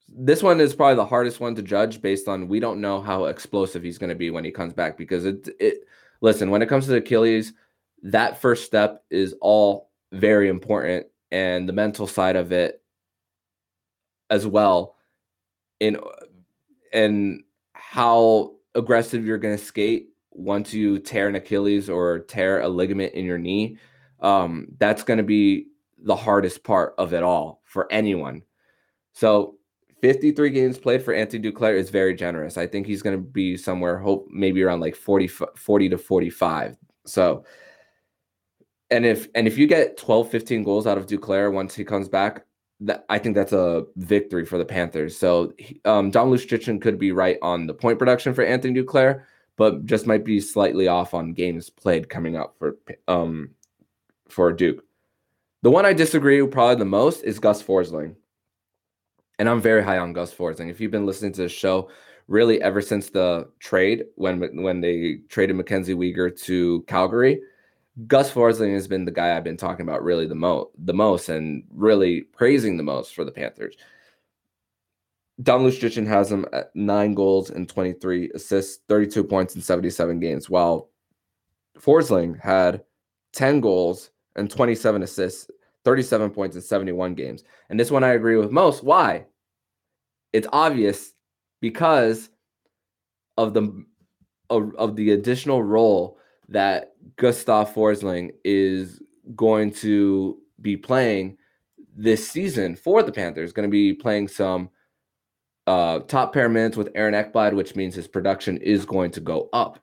This 0.09 0.42
one 0.42 0.61
is 0.61 0.75
probably 0.75 0.97
the 0.97 1.07
hardest 1.07 1.38
one 1.38 1.55
to 1.55 1.62
judge 1.62 2.01
based 2.01 2.29
on 2.29 2.49
we 2.49 2.61
don't 2.61 2.81
know 2.81 3.01
how 3.01 3.27
explosive 3.27 3.83
he's 3.83 3.99
going 3.99 4.09
to 4.09 4.16
be 4.16 4.31
when 4.31 4.44
he 4.44 4.51
comes 4.51 4.73
back 4.73 4.97
because 4.97 5.25
it 5.25 5.49
it 5.61 5.85
listen 6.21 6.51
when 6.51 6.62
it 6.62 6.68
comes 6.68 6.87
to 6.87 6.97
Achilles, 6.97 7.53
that 8.03 8.40
first 8.40 8.64
step 8.64 9.05
is 9.11 9.35
all 9.40 9.90
very 10.12 10.49
important 10.49 11.07
and 11.31 11.68
the 11.68 11.73
mental 11.73 12.07
side 12.07 12.37
of 12.37 12.53
it 12.53 12.83
as 14.31 14.47
well 14.47 14.97
in 15.81 15.99
and 16.92 17.42
how 17.73 18.55
aggressive 18.75 19.27
you're 19.27 19.38
going 19.38 19.57
to 19.57 19.62
skate 19.62 20.09
once 20.31 20.73
you 20.73 20.99
tear 20.99 21.29
an 21.29 21.35
Achilles 21.35 21.90
or 21.90 22.21
tear 22.21 22.61
a 22.61 22.68
ligament 22.68 23.12
in 23.14 23.25
your 23.25 23.38
knee. 23.38 23.77
Um, 24.21 24.68
that's 24.79 25.03
going 25.03 25.18
to 25.18 25.25
be 25.25 25.66
the 25.99 26.16
hardest 26.16 26.64
part 26.64 26.94
of 26.99 27.12
it 27.12 27.23
all 27.23 27.61
for 27.64 27.90
anyone. 27.92 28.42
So 29.12 29.58
53 30.00 30.50
games 30.50 30.78
played 30.78 31.02
for 31.02 31.12
Anthony 31.12 31.50
Duclair 31.50 31.76
is 31.76 31.90
very 31.90 32.14
generous. 32.14 32.56
I 32.56 32.66
think 32.66 32.87
he's 32.87 33.02
going 33.02 33.16
to 33.16 33.22
be 33.22 33.56
somewhere, 33.56 33.98
hope 33.98 34.28
maybe 34.30 34.62
around 34.62 34.80
like 34.80 34.94
40, 34.94 35.28
40 35.28 35.88
to 35.88 35.98
45. 35.98 36.76
So, 37.06 37.44
and 38.90 39.04
if 39.04 39.28
and 39.34 39.46
if 39.46 39.58
you 39.58 39.66
get 39.66 39.96
12, 39.96 40.30
15 40.30 40.62
goals 40.62 40.87
out 40.87 40.98
of 40.98 41.06
Duclair 41.06 41.52
once 41.52 41.74
he 41.74 41.84
comes 41.84 42.08
back, 42.08 42.44
that 42.80 43.04
I 43.08 43.18
think 43.18 43.34
that's 43.34 43.52
a 43.52 43.84
victory 43.96 44.44
for 44.44 44.56
the 44.56 44.64
Panthers. 44.64 45.16
So, 45.16 45.52
um, 45.84 46.11
Dom 46.11 46.30
Luszczyszyn 46.30 46.80
could 46.80 46.98
be 46.98 47.12
right 47.12 47.38
on 47.42 47.66
the 47.66 47.74
point 47.74 47.98
production 47.98 48.34
for 48.34 48.44
Anthony 48.44 48.80
Duclair, 48.80 49.24
but 49.56 49.84
just 49.84 50.06
might 50.06 50.24
be 50.24 50.40
slightly 50.40 50.87
off 50.87 51.12
on 51.12 51.32
games 51.32 51.70
played 51.70 52.08
coming 52.08 52.37
up 52.37 52.54
for 52.58 52.76
um 53.08 53.50
for 54.28 54.52
Duke. 54.52 54.84
The 55.62 55.70
one 55.70 55.84
I 55.84 55.92
disagree 55.92 56.40
with 56.40 56.52
probably 56.52 56.76
the 56.76 56.84
most 56.84 57.24
is 57.24 57.40
Gus 57.40 57.62
Forsling. 57.62 58.14
And 59.38 59.48
I'm 59.48 59.61
very 59.61 59.83
high 59.83 59.98
on 59.98 60.12
Gus 60.12 60.35
Forsling. 60.35 60.70
If 60.70 60.81
you've 60.81 60.90
been 60.90 61.07
listening 61.07 61.33
to 61.35 61.42
the 61.42 61.48
show, 61.48 61.90
really 62.27 62.61
ever 62.61 62.83
since 62.83 63.11
the 63.11 63.48
trade 63.59 64.05
when 64.16 64.40
when 64.62 64.81
they 64.81 65.20
traded 65.29 65.57
Mackenzie 65.57 65.94
Weegar 65.94 66.40
to 66.42 66.83
Calgary, 66.87 67.40
Gus 68.07 68.31
Forsling 68.31 68.74
has 68.74 68.87
been 68.87 69.05
the 69.05 69.11
guy 69.11 69.37
I've 69.37 69.44
been 69.44 69.57
talking 69.57 69.87
about 69.87 70.03
really 70.03 70.27
the 70.27 70.35
most 70.35 70.70
the 70.79 70.94
most 70.94 71.29
and 71.29 71.64
really 71.72 72.22
praising 72.22 72.77
the 72.77 72.83
most 72.83 73.14
for 73.14 73.24
the 73.24 73.33
Panthers. 73.33 73.77
Dom 75.42 75.64
Luszczyszyn 75.64 76.07
has 76.07 76.33
him 76.33 76.44
at 76.53 76.74
nine 76.74 77.14
goals 77.14 77.51
and 77.51 77.68
23 77.68 78.31
assists, 78.35 78.81
32 78.88 79.22
points 79.22 79.55
in 79.55 79.62
77 79.62 80.18
games, 80.18 80.51
while 80.51 80.90
Forsling 81.79 82.38
had 82.40 82.83
10 83.35 83.61
goals 83.61 84.11
and 84.35 84.51
27 84.51 85.03
assists, 85.03 85.48
37 85.84 86.30
points 86.30 86.56
in 86.56 86.62
71 86.62 87.14
games. 87.14 87.44
And 87.70 87.78
this 87.78 87.90
one 87.90 88.04
I 88.04 88.14
agree 88.14 88.36
with 88.36 88.50
most. 88.50 88.82
Why? 88.82 89.26
It's 90.32 90.48
obvious 90.52 91.12
because 91.60 92.28
of 93.36 93.54
the 93.54 93.84
of, 94.50 94.74
of 94.76 94.96
the 94.96 95.12
additional 95.12 95.62
role 95.62 96.18
that 96.48 96.94
Gustav 97.16 97.72
Forsling 97.74 98.32
is 98.44 99.02
going 99.36 99.72
to 99.74 100.38
be 100.60 100.76
playing 100.76 101.36
this 101.94 102.28
season 102.28 102.74
for 102.74 103.02
the 103.02 103.12
Panthers. 103.12 103.52
Going 103.52 103.68
to 103.68 103.70
be 103.70 103.92
playing 103.92 104.28
some 104.28 104.70
uh, 105.66 106.00
top 106.00 106.32
pair 106.32 106.48
minutes 106.48 106.76
with 106.76 106.90
Aaron 106.94 107.14
Ekblad, 107.14 107.52
which 107.52 107.76
means 107.76 107.94
his 107.94 108.08
production 108.08 108.56
is 108.58 108.86
going 108.86 109.10
to 109.12 109.20
go 109.20 109.50
up. 109.52 109.78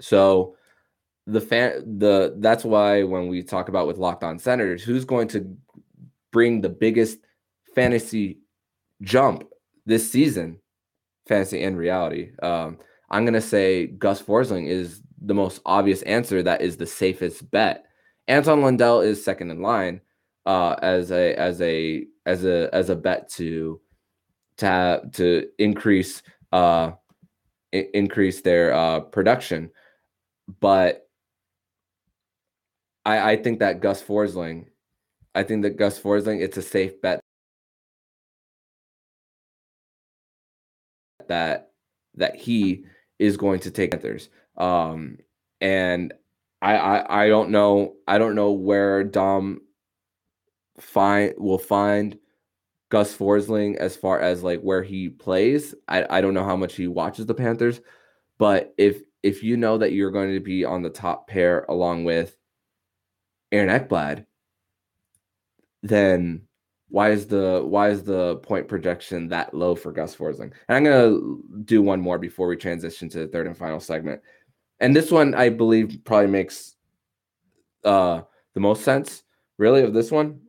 So 0.00 0.56
the 1.30 1.40
fan 1.40 1.98
the 1.98 2.36
that's 2.38 2.64
why 2.64 3.02
when 3.02 3.28
we 3.28 3.42
talk 3.42 3.68
about 3.68 3.86
with 3.86 3.98
locked 3.98 4.24
on 4.24 4.38
senators 4.38 4.82
who's 4.82 5.04
going 5.04 5.28
to 5.28 5.56
bring 6.32 6.60
the 6.60 6.68
biggest 6.68 7.18
fantasy 7.74 8.38
jump 9.02 9.44
this 9.86 10.10
season? 10.10 10.58
Fantasy 11.26 11.62
and 11.62 11.76
reality. 11.76 12.32
Um, 12.42 12.78
i'm 13.10 13.24
going 13.24 13.34
to 13.34 13.40
say 13.40 13.86
gus 13.86 14.22
forsling 14.22 14.68
is 14.68 15.02
the 15.22 15.34
most 15.34 15.60
obvious 15.66 16.02
answer 16.02 16.42
that 16.42 16.62
is 16.62 16.76
the 16.76 16.86
safest 16.86 17.50
bet. 17.50 17.86
Anton 18.28 18.62
lundell 18.62 19.00
is 19.00 19.22
second 19.22 19.50
in 19.50 19.60
line 19.60 20.00
uh, 20.46 20.76
as 20.82 21.10
a 21.10 21.34
as 21.34 21.60
a 21.60 22.06
as 22.26 22.44
a 22.44 22.68
as 22.72 22.90
a 22.90 22.96
bet 22.96 23.28
to 23.30 23.80
to 24.56 24.66
have, 24.66 25.12
to 25.12 25.48
increase 25.58 26.22
uh 26.52 26.92
increase 27.72 28.40
their 28.40 28.72
uh 28.72 29.00
production. 29.00 29.70
But 30.60 31.08
I, 33.04 33.32
I 33.32 33.36
think 33.36 33.60
that 33.60 33.80
Gus 33.80 34.02
Forsling, 34.02 34.66
I 35.34 35.42
think 35.42 35.62
that 35.62 35.76
Gus 35.76 35.98
Forsling, 35.98 36.40
it's 36.40 36.56
a 36.56 36.62
safe 36.62 37.00
bet 37.00 37.20
that 41.28 41.70
that 42.16 42.34
he 42.36 42.84
is 43.18 43.36
going 43.36 43.60
to 43.60 43.70
take 43.70 43.92
Panthers. 43.92 44.28
Um, 44.56 45.18
and 45.60 46.12
I, 46.60 46.76
I 46.76 47.24
I 47.24 47.28
don't 47.28 47.50
know 47.50 47.94
I 48.06 48.18
don't 48.18 48.34
know 48.34 48.52
where 48.52 49.04
Dom 49.04 49.60
find 50.78 51.34
will 51.38 51.58
find 51.58 52.18
Gus 52.90 53.16
Forsling 53.16 53.76
as 53.76 53.96
far 53.96 54.20
as 54.20 54.42
like 54.42 54.60
where 54.62 54.82
he 54.82 55.08
plays. 55.08 55.74
I, 55.88 56.18
I 56.18 56.20
don't 56.20 56.34
know 56.34 56.44
how 56.44 56.56
much 56.56 56.74
he 56.76 56.88
watches 56.88 57.26
the 57.26 57.34
Panthers, 57.34 57.80
but 58.38 58.74
if 58.78 59.02
if 59.22 59.42
you 59.42 59.56
know 59.56 59.78
that 59.78 59.92
you're 59.92 60.10
going 60.10 60.32
to 60.34 60.40
be 60.40 60.64
on 60.64 60.82
the 60.82 60.90
top 60.90 61.28
pair 61.28 61.64
along 61.68 62.04
with 62.04 62.36
Aaron 63.52 63.68
Ekblad, 63.68 64.26
then 65.82 66.42
why 66.88 67.10
is 67.10 67.26
the 67.26 67.62
why 67.64 67.90
is 67.90 68.02
the 68.02 68.36
point 68.36 68.68
projection 68.68 69.28
that 69.28 69.54
low 69.54 69.74
for 69.74 69.92
Gus 69.92 70.14
Forsling? 70.14 70.52
And 70.68 70.76
I'm 70.76 70.84
gonna 70.84 71.64
do 71.64 71.82
one 71.82 72.00
more 72.00 72.18
before 72.18 72.48
we 72.48 72.56
transition 72.56 73.08
to 73.10 73.20
the 73.20 73.26
third 73.28 73.46
and 73.46 73.56
final 73.56 73.80
segment. 73.80 74.20
And 74.80 74.94
this 74.94 75.10
one 75.10 75.34
I 75.34 75.48
believe 75.48 76.00
probably 76.04 76.28
makes 76.28 76.76
uh 77.84 78.22
the 78.54 78.60
most 78.60 78.82
sense, 78.82 79.22
really, 79.58 79.82
of 79.82 79.94
this 79.94 80.10
one. 80.10 80.40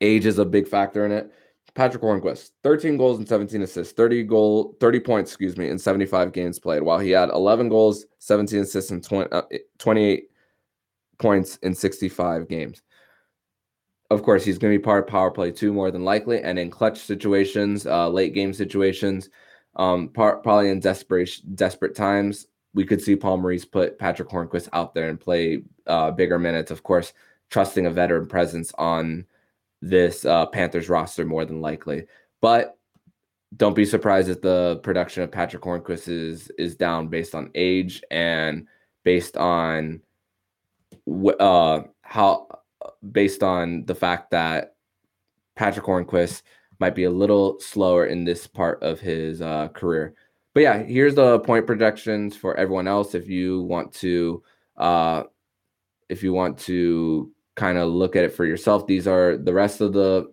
Age 0.00 0.26
is 0.26 0.38
a 0.38 0.44
big 0.44 0.66
factor 0.66 1.04
in 1.04 1.12
it. 1.12 1.30
Patrick 1.74 2.02
Hornqvist, 2.02 2.52
13 2.62 2.96
goals 2.96 3.18
and 3.18 3.28
17 3.28 3.62
assists, 3.62 3.92
30 3.94 4.22
goal, 4.24 4.76
30 4.80 5.00
points, 5.00 5.30
excuse 5.32 5.56
me, 5.56 5.68
in 5.68 5.78
75 5.78 6.32
games 6.32 6.58
played, 6.60 6.82
while 6.82 7.00
he 7.00 7.10
had 7.10 7.30
11 7.30 7.68
goals, 7.68 8.06
17 8.20 8.60
assists, 8.60 8.92
and 8.92 9.02
20, 9.02 9.32
uh, 9.32 9.42
28 9.78 10.28
points 11.18 11.56
in 11.62 11.74
65 11.74 12.48
games. 12.48 12.82
Of 14.10 14.22
course, 14.22 14.44
he's 14.44 14.58
going 14.58 14.72
to 14.72 14.78
be 14.78 14.82
part 14.82 15.04
of 15.04 15.10
power 15.10 15.30
play 15.30 15.50
too, 15.50 15.72
more 15.72 15.90
than 15.90 16.04
likely, 16.04 16.42
and 16.42 16.58
in 16.58 16.70
clutch 16.70 16.98
situations, 16.98 17.86
uh, 17.86 18.08
late 18.08 18.34
game 18.34 18.52
situations, 18.52 19.30
um, 19.76 20.08
par- 20.08 20.36
probably 20.38 20.70
in 20.70 20.80
desperate 20.80 21.30
desperate 21.54 21.96
times, 21.96 22.46
we 22.74 22.84
could 22.84 23.00
see 23.00 23.16
Paul 23.16 23.38
Maurice 23.38 23.64
put 23.64 23.98
Patrick 23.98 24.28
Hornqvist 24.28 24.68
out 24.72 24.94
there 24.94 25.08
and 25.08 25.18
play 25.18 25.62
uh, 25.86 26.10
bigger 26.10 26.38
minutes. 26.38 26.70
Of 26.70 26.82
course, 26.82 27.12
trusting 27.50 27.86
a 27.86 27.90
veteran 27.90 28.26
presence 28.26 28.72
on 28.76 29.26
this 29.80 30.24
uh, 30.24 30.46
Panthers 30.46 30.88
roster 30.88 31.24
more 31.24 31.44
than 31.44 31.60
likely. 31.60 32.06
But 32.40 32.76
don't 33.56 33.76
be 33.76 33.84
surprised 33.84 34.28
if 34.28 34.42
the 34.42 34.80
production 34.82 35.22
of 35.22 35.30
Patrick 35.30 35.62
Hornqvist 35.62 36.08
is 36.08 36.50
is 36.58 36.76
down 36.76 37.08
based 37.08 37.34
on 37.34 37.50
age 37.54 38.02
and 38.10 38.66
based 39.04 39.36
on 39.36 40.00
uh, 41.40 41.80
how 42.02 42.48
based 43.12 43.42
on 43.42 43.84
the 43.86 43.94
fact 43.94 44.30
that 44.30 44.74
Patrick 45.56 45.86
Hornqvist 45.86 46.42
might 46.80 46.94
be 46.94 47.04
a 47.04 47.10
little 47.10 47.58
slower 47.60 48.06
in 48.06 48.24
this 48.24 48.46
part 48.46 48.82
of 48.82 49.00
his 49.00 49.40
uh, 49.40 49.68
career. 49.68 50.14
But 50.54 50.62
yeah, 50.62 50.82
here's 50.82 51.14
the 51.14 51.40
point 51.40 51.66
projections 51.66 52.36
for 52.36 52.56
everyone 52.56 52.88
else. 52.88 53.14
If 53.14 53.28
you 53.28 53.62
want 53.62 53.92
to, 53.94 54.42
uh, 54.76 55.24
if 56.08 56.22
you 56.22 56.32
want 56.32 56.58
to 56.60 57.32
kind 57.56 57.78
of 57.78 57.88
look 57.88 58.16
at 58.16 58.24
it 58.24 58.34
for 58.34 58.44
yourself, 58.44 58.86
these 58.86 59.06
are 59.06 59.36
the 59.36 59.52
rest 59.52 59.80
of 59.80 59.92
the 59.92 60.32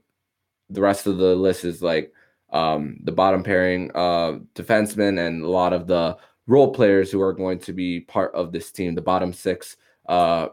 the 0.69 0.81
rest 0.81 1.05
of 1.05 1.17
the 1.17 1.35
list 1.35 1.65
is 1.65 1.81
like 1.81 2.13
um, 2.53 2.97
the 3.03 3.11
bottom 3.11 3.43
pairing 3.43 3.91
uh, 3.93 4.39
defensemen 4.55 5.25
and 5.25 5.43
a 5.43 5.49
lot 5.49 5.73
of 5.73 5.85
the 5.85 6.17
role 6.47 6.73
players 6.73 7.11
who 7.11 7.21
are 7.21 7.33
going 7.33 7.59
to 7.59 7.73
be 7.73 8.01
part 8.01 8.33
of 8.33 8.51
this 8.51 8.71
team. 8.71 8.95
The 8.95 9.01
bottom 9.01 9.33
six 9.33 9.75
uh, 10.07 10.49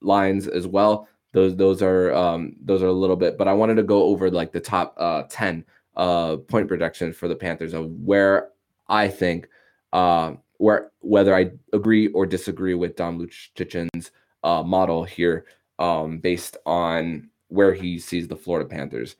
lines 0.00 0.48
as 0.48 0.66
well. 0.66 1.08
Those 1.32 1.56
those 1.56 1.82
are 1.82 2.12
um, 2.12 2.56
those 2.60 2.82
are 2.82 2.88
a 2.88 2.92
little 2.92 3.16
bit, 3.16 3.38
but 3.38 3.48
I 3.48 3.52
wanted 3.52 3.76
to 3.76 3.82
go 3.82 4.04
over 4.04 4.30
like 4.30 4.52
the 4.52 4.60
top 4.60 4.94
uh, 4.96 5.24
ten 5.28 5.64
uh, 5.96 6.36
point 6.36 6.66
projection 6.66 7.12
for 7.12 7.28
the 7.28 7.36
Panthers 7.36 7.74
of 7.74 7.90
where 7.90 8.50
I 8.88 9.08
think 9.08 9.48
uh, 9.92 10.34
where 10.58 10.90
whether 11.00 11.34
I 11.34 11.52
agree 11.72 12.08
or 12.08 12.26
disagree 12.26 12.74
with 12.74 12.96
Dom 12.96 13.18
Luszczyszyn's 13.18 14.10
uh, 14.42 14.62
model 14.62 15.04
here 15.04 15.46
um, 15.78 16.18
based 16.18 16.56
on 16.66 17.30
where 17.48 17.74
he 17.74 17.98
sees 17.98 18.26
the 18.28 18.36
Florida 18.36 18.68
Panthers. 18.68 19.16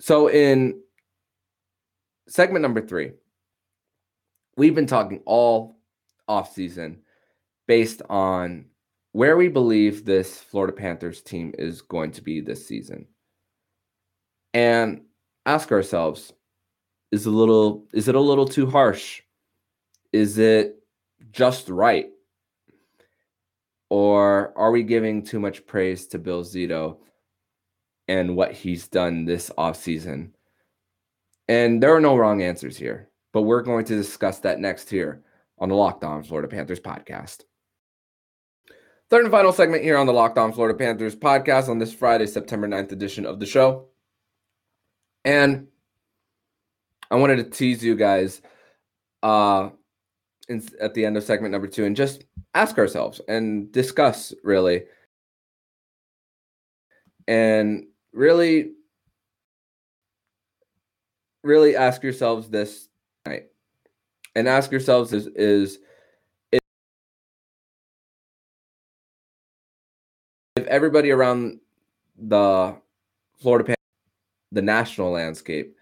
So 0.00 0.28
in 0.28 0.80
segment 2.26 2.62
number 2.62 2.80
three, 2.80 3.12
we've 4.56 4.74
been 4.74 4.86
talking 4.86 5.22
all 5.24 5.76
off 6.26 6.52
season 6.52 7.01
based 7.72 8.02
on 8.10 8.66
where 9.12 9.34
we 9.34 9.48
believe 9.48 10.04
this 10.04 10.36
Florida 10.36 10.74
Panthers 10.74 11.22
team 11.22 11.54
is 11.56 11.80
going 11.80 12.10
to 12.10 12.20
be 12.20 12.38
this 12.38 12.66
season. 12.68 13.06
And 14.52 15.04
ask 15.46 15.72
ourselves, 15.72 16.34
is 17.12 17.24
a 17.24 17.30
little 17.30 17.86
is 17.94 18.08
it 18.08 18.14
a 18.14 18.20
little 18.20 18.44
too 18.44 18.66
harsh? 18.66 19.22
Is 20.12 20.36
it 20.36 20.84
just 21.30 21.70
right? 21.70 22.10
Or 23.88 24.52
are 24.54 24.70
we 24.70 24.82
giving 24.82 25.22
too 25.24 25.40
much 25.40 25.64
praise 25.64 26.06
to 26.08 26.18
Bill 26.18 26.44
Zito 26.44 26.98
and 28.06 28.36
what 28.36 28.52
he's 28.52 28.86
done 28.86 29.24
this 29.24 29.50
offseason? 29.56 30.32
And 31.48 31.82
there 31.82 31.96
are 31.96 32.02
no 32.02 32.18
wrong 32.18 32.42
answers 32.42 32.76
here, 32.76 33.08
but 33.32 33.42
we're 33.42 33.62
going 33.62 33.86
to 33.86 33.96
discuss 33.96 34.40
that 34.40 34.60
next 34.60 34.90
here 34.90 35.22
on 35.58 35.70
the 35.70 35.74
Locked 35.74 36.04
On 36.04 36.22
Florida 36.22 36.48
Panthers 36.48 36.78
podcast. 36.78 37.44
Third 39.12 39.24
and 39.24 39.30
final 39.30 39.52
segment 39.52 39.82
here 39.84 39.98
on 39.98 40.06
the 40.06 40.12
Locked 40.14 40.38
On 40.38 40.54
Florida 40.54 40.74
Panthers 40.74 41.14
podcast 41.14 41.68
on 41.68 41.76
this 41.76 41.92
Friday, 41.92 42.24
September 42.24 42.66
9th 42.66 42.92
edition 42.92 43.26
of 43.26 43.40
the 43.40 43.44
show. 43.44 43.88
And 45.22 45.66
I 47.10 47.16
wanted 47.16 47.36
to 47.36 47.44
tease 47.44 47.84
you 47.84 47.94
guys 47.94 48.40
uh, 49.22 49.68
in, 50.48 50.66
at 50.80 50.94
the 50.94 51.04
end 51.04 51.18
of 51.18 51.24
segment 51.24 51.52
number 51.52 51.66
two 51.66 51.84
and 51.84 51.94
just 51.94 52.24
ask 52.54 52.78
ourselves 52.78 53.20
and 53.28 53.70
discuss 53.70 54.32
really 54.42 54.84
and 57.28 57.84
really 58.14 58.72
really 61.44 61.76
ask 61.76 62.02
yourselves 62.02 62.48
this 62.48 62.88
night 63.26 63.48
and 64.34 64.48
ask 64.48 64.70
yourselves 64.70 65.12
is 65.12 65.26
is 65.26 65.80
everybody 70.72 71.10
around 71.10 71.60
the 72.18 72.74
Florida 73.40 73.74
the 74.50 74.62
national 74.62 75.10
landscape 75.12 75.76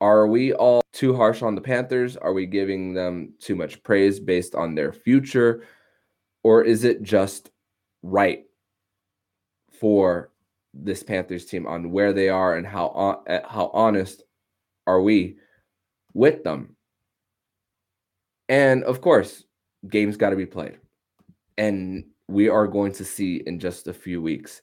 are 0.00 0.26
we 0.26 0.52
all 0.52 0.82
too 0.92 1.14
harsh 1.14 1.42
on 1.42 1.54
the 1.54 1.60
Panthers? 1.60 2.16
Are 2.16 2.32
we 2.32 2.44
giving 2.44 2.92
them 2.92 3.34
too 3.38 3.54
much 3.54 3.80
praise 3.84 4.18
based 4.18 4.56
on 4.56 4.74
their 4.74 4.92
future? 4.92 5.62
Or 6.42 6.64
is 6.64 6.82
it 6.82 7.04
just 7.04 7.52
right 8.02 8.44
for 9.70 10.32
this 10.74 11.04
Panthers 11.04 11.46
team 11.46 11.68
on 11.68 11.92
where 11.92 12.12
they 12.12 12.28
are 12.28 12.56
and 12.56 12.66
how 12.66 13.22
eh, 13.28 13.42
how 13.48 13.70
honest 13.72 14.24
are 14.88 15.00
we 15.00 15.36
with 16.14 16.42
them? 16.42 16.74
And 18.48 18.82
of 18.82 19.00
course, 19.00 19.44
games 19.88 20.16
got 20.16 20.30
to 20.30 20.36
be 20.36 20.46
played. 20.46 20.78
And 21.56 22.06
we 22.32 22.48
are 22.48 22.66
going 22.66 22.92
to 22.92 23.04
see 23.04 23.42
in 23.46 23.58
just 23.58 23.88
a 23.88 23.92
few 23.92 24.22
weeks 24.22 24.62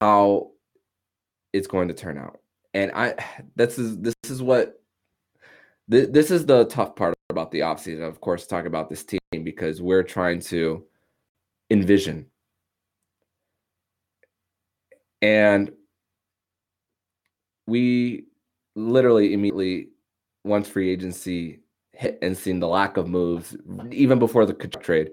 how 0.00 0.50
it's 1.52 1.66
going 1.66 1.88
to 1.88 1.94
turn 1.94 2.18
out 2.18 2.38
and 2.74 2.90
I 2.92 3.14
this 3.56 3.78
is 3.78 3.98
this 3.98 4.14
is 4.24 4.42
what 4.42 4.80
th- 5.90 6.10
this 6.10 6.30
is 6.30 6.46
the 6.46 6.64
tough 6.66 6.96
part 6.96 7.14
about 7.30 7.50
the 7.50 7.60
offseason, 7.60 8.06
of 8.06 8.20
course, 8.20 8.46
talk 8.46 8.66
about 8.66 8.88
this 8.88 9.04
team 9.04 9.20
because 9.42 9.80
we're 9.80 10.02
trying 10.02 10.40
to 10.40 10.84
envision. 11.70 12.26
And 15.22 15.72
we 17.66 18.26
literally 18.74 19.32
immediately, 19.32 19.88
once 20.44 20.68
free 20.68 20.90
agency 20.90 21.60
hit 21.92 22.18
and 22.20 22.36
seen 22.36 22.60
the 22.60 22.68
lack 22.68 22.96
of 22.96 23.08
moves, 23.08 23.56
even 23.90 24.18
before 24.18 24.44
the 24.44 24.52
trade, 24.52 25.12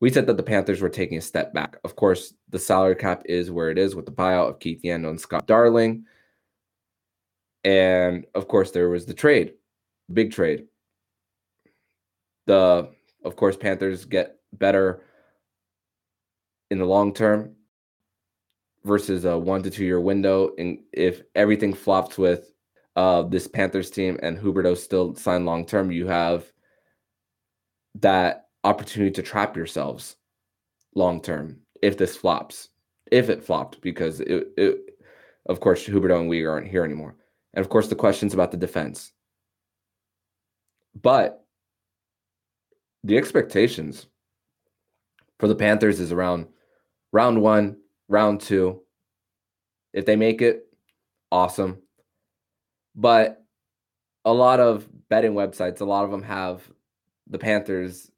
we 0.00 0.10
said 0.10 0.26
that 0.26 0.38
the 0.38 0.42
Panthers 0.42 0.80
were 0.80 0.88
taking 0.88 1.18
a 1.18 1.22
step 1.22 1.52
back. 1.52 1.76
Of 1.84 1.94
course, 1.94 2.32
the 2.48 2.58
salary 2.58 2.96
cap 2.96 3.22
is 3.26 3.50
where 3.50 3.70
it 3.70 3.78
is 3.78 3.94
with 3.94 4.06
the 4.06 4.12
buyout 4.12 4.48
of 4.48 4.58
Keith 4.58 4.80
Yandle 4.82 5.10
and 5.10 5.20
Scott 5.20 5.46
Darling. 5.46 6.06
And 7.64 8.24
of 8.34 8.48
course, 8.48 8.70
there 8.70 8.88
was 8.88 9.04
the 9.04 9.12
trade, 9.12 9.54
big 10.12 10.32
trade. 10.32 10.66
The, 12.46 12.88
of 13.24 13.36
course, 13.36 13.56
Panthers 13.56 14.06
get 14.06 14.38
better 14.54 15.02
in 16.70 16.78
the 16.78 16.86
long 16.86 17.12
term 17.12 17.56
versus 18.84 19.26
a 19.26 19.36
one 19.36 19.62
to 19.62 19.70
two 19.70 19.84
year 19.84 20.00
window. 20.00 20.52
And 20.58 20.78
if 20.92 21.20
everything 21.34 21.74
flops 21.74 22.16
with 22.16 22.50
uh, 22.96 23.22
this 23.22 23.46
Panthers 23.46 23.90
team 23.90 24.18
and 24.22 24.38
Huberdeau 24.38 24.76
still 24.78 25.14
signed 25.14 25.44
long 25.44 25.66
term, 25.66 25.90
you 25.92 26.06
have 26.06 26.50
that 27.96 28.46
opportunity 28.64 29.10
to 29.12 29.22
trap 29.22 29.56
yourselves 29.56 30.16
long 30.94 31.20
term 31.20 31.60
if 31.82 31.96
this 31.96 32.16
flops. 32.16 32.68
If 33.10 33.28
it 33.28 33.42
flopped, 33.42 33.80
because 33.80 34.20
it, 34.20 34.48
it 34.56 34.78
of 35.46 35.60
course, 35.60 35.84
Huberdeau 35.84 36.20
and 36.20 36.28
we 36.28 36.44
aren't 36.44 36.68
here 36.68 36.84
anymore. 36.84 37.16
And 37.54 37.64
of 37.64 37.68
course, 37.68 37.88
the 37.88 37.96
questions 37.96 38.34
about 38.34 38.52
the 38.52 38.56
defense. 38.56 39.12
But 41.00 41.44
the 43.02 43.16
expectations 43.16 44.06
for 45.38 45.48
the 45.48 45.54
Panthers 45.54 45.98
is 45.98 46.12
around 46.12 46.46
round 47.12 47.40
one, 47.40 47.78
round 48.08 48.40
two. 48.40 48.82
If 49.92 50.06
they 50.06 50.16
make 50.16 50.42
it, 50.42 50.66
awesome. 51.32 51.82
But 52.94 53.42
a 54.24 54.32
lot 54.32 54.60
of 54.60 54.86
betting 55.08 55.32
websites, 55.32 55.80
a 55.80 55.84
lot 55.84 56.04
of 56.04 56.10
them 56.10 56.22
have 56.22 56.62
the 57.28 57.38
Panthers 57.38 58.10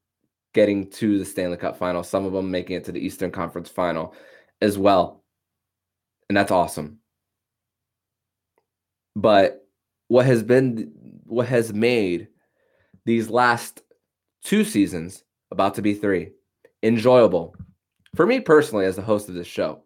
getting 0.53 0.89
to 0.91 1.19
the 1.19 1.25
Stanley 1.25 1.57
Cup 1.57 1.77
final, 1.77 2.03
some 2.03 2.25
of 2.25 2.33
them 2.33 2.51
making 2.51 2.77
it 2.77 2.85
to 2.85 2.93
the 2.93 3.05
Eastern 3.05 3.31
Conference 3.31 3.69
final 3.69 4.15
as 4.61 4.79
well. 4.79 5.23
And 6.29 6.37
that's 6.37 6.51
awesome. 6.51 6.99
But 9.15 9.67
what 10.09 10.27
has 10.27 10.43
been 10.43 10.93
what 11.25 11.49
has 11.49 11.73
made 11.73 12.29
these 13.05 13.31
last 13.31 13.83
two 14.45 14.65
seasons, 14.65 15.25
about 15.51 15.75
to 15.75 15.83
be 15.83 15.95
three, 15.95 16.33
enjoyable 16.83 17.55
for 18.15 18.27
me 18.27 18.41
personally 18.41 18.85
as 18.85 18.97
the 18.97 19.03
host 19.03 19.29
of 19.29 19.35
this 19.35 19.47
show 19.47 19.83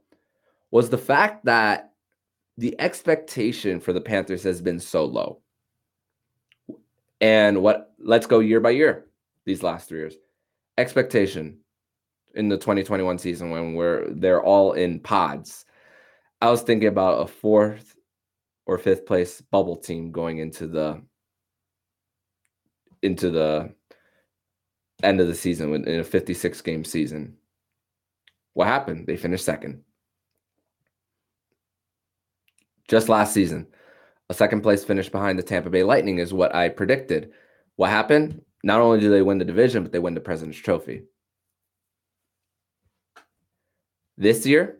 was 0.70 0.90
the 0.90 0.98
fact 0.98 1.44
that 1.44 1.92
the 2.58 2.74
expectation 2.80 3.80
for 3.80 3.92
the 3.92 4.00
Panthers 4.00 4.42
has 4.42 4.60
been 4.60 4.80
so 4.80 5.04
low. 5.04 5.40
And 7.20 7.62
what 7.62 7.92
let's 7.98 8.26
go 8.26 8.40
year 8.40 8.60
by 8.60 8.70
year 8.70 9.06
these 9.44 9.62
last 9.62 9.88
three 9.88 9.98
years. 9.98 10.16
Expectation 10.78 11.58
in 12.34 12.48
the 12.48 12.56
2021 12.56 13.18
season 13.18 13.50
when 13.50 13.74
we're 13.74 14.08
they're 14.10 14.42
all 14.42 14.72
in 14.72 15.00
pods. 15.00 15.64
I 16.40 16.50
was 16.50 16.62
thinking 16.62 16.88
about 16.88 17.22
a 17.22 17.26
fourth 17.26 17.96
or 18.66 18.78
fifth 18.78 19.06
place 19.06 19.40
bubble 19.40 19.76
team 19.76 20.12
going 20.12 20.38
into 20.38 20.66
the 20.66 21.02
into 23.02 23.30
the 23.30 23.72
end 25.02 25.20
of 25.20 25.28
the 25.28 25.34
season 25.34 25.72
in 25.86 26.00
a 26.00 26.04
56 26.04 26.60
game 26.62 26.84
season. 26.84 27.36
What 28.54 28.68
happened? 28.68 29.06
They 29.06 29.16
finished 29.16 29.44
second. 29.44 29.82
Just 32.88 33.08
last 33.08 33.34
season, 33.34 33.66
a 34.30 34.34
second 34.34 34.62
place 34.62 34.84
finish 34.84 35.08
behind 35.08 35.38
the 35.38 35.42
Tampa 35.42 35.70
Bay 35.70 35.82
Lightning 35.82 36.18
is 36.18 36.32
what 36.32 36.54
I 36.54 36.68
predicted. 36.68 37.32
What 37.76 37.90
happened? 37.90 38.42
Not 38.66 38.80
only 38.80 38.98
do 38.98 39.10
they 39.10 39.22
win 39.22 39.38
the 39.38 39.44
division, 39.44 39.84
but 39.84 39.92
they 39.92 40.00
win 40.00 40.14
the 40.14 40.20
President's 40.20 40.58
Trophy. 40.58 41.04
This 44.18 44.44
year, 44.44 44.78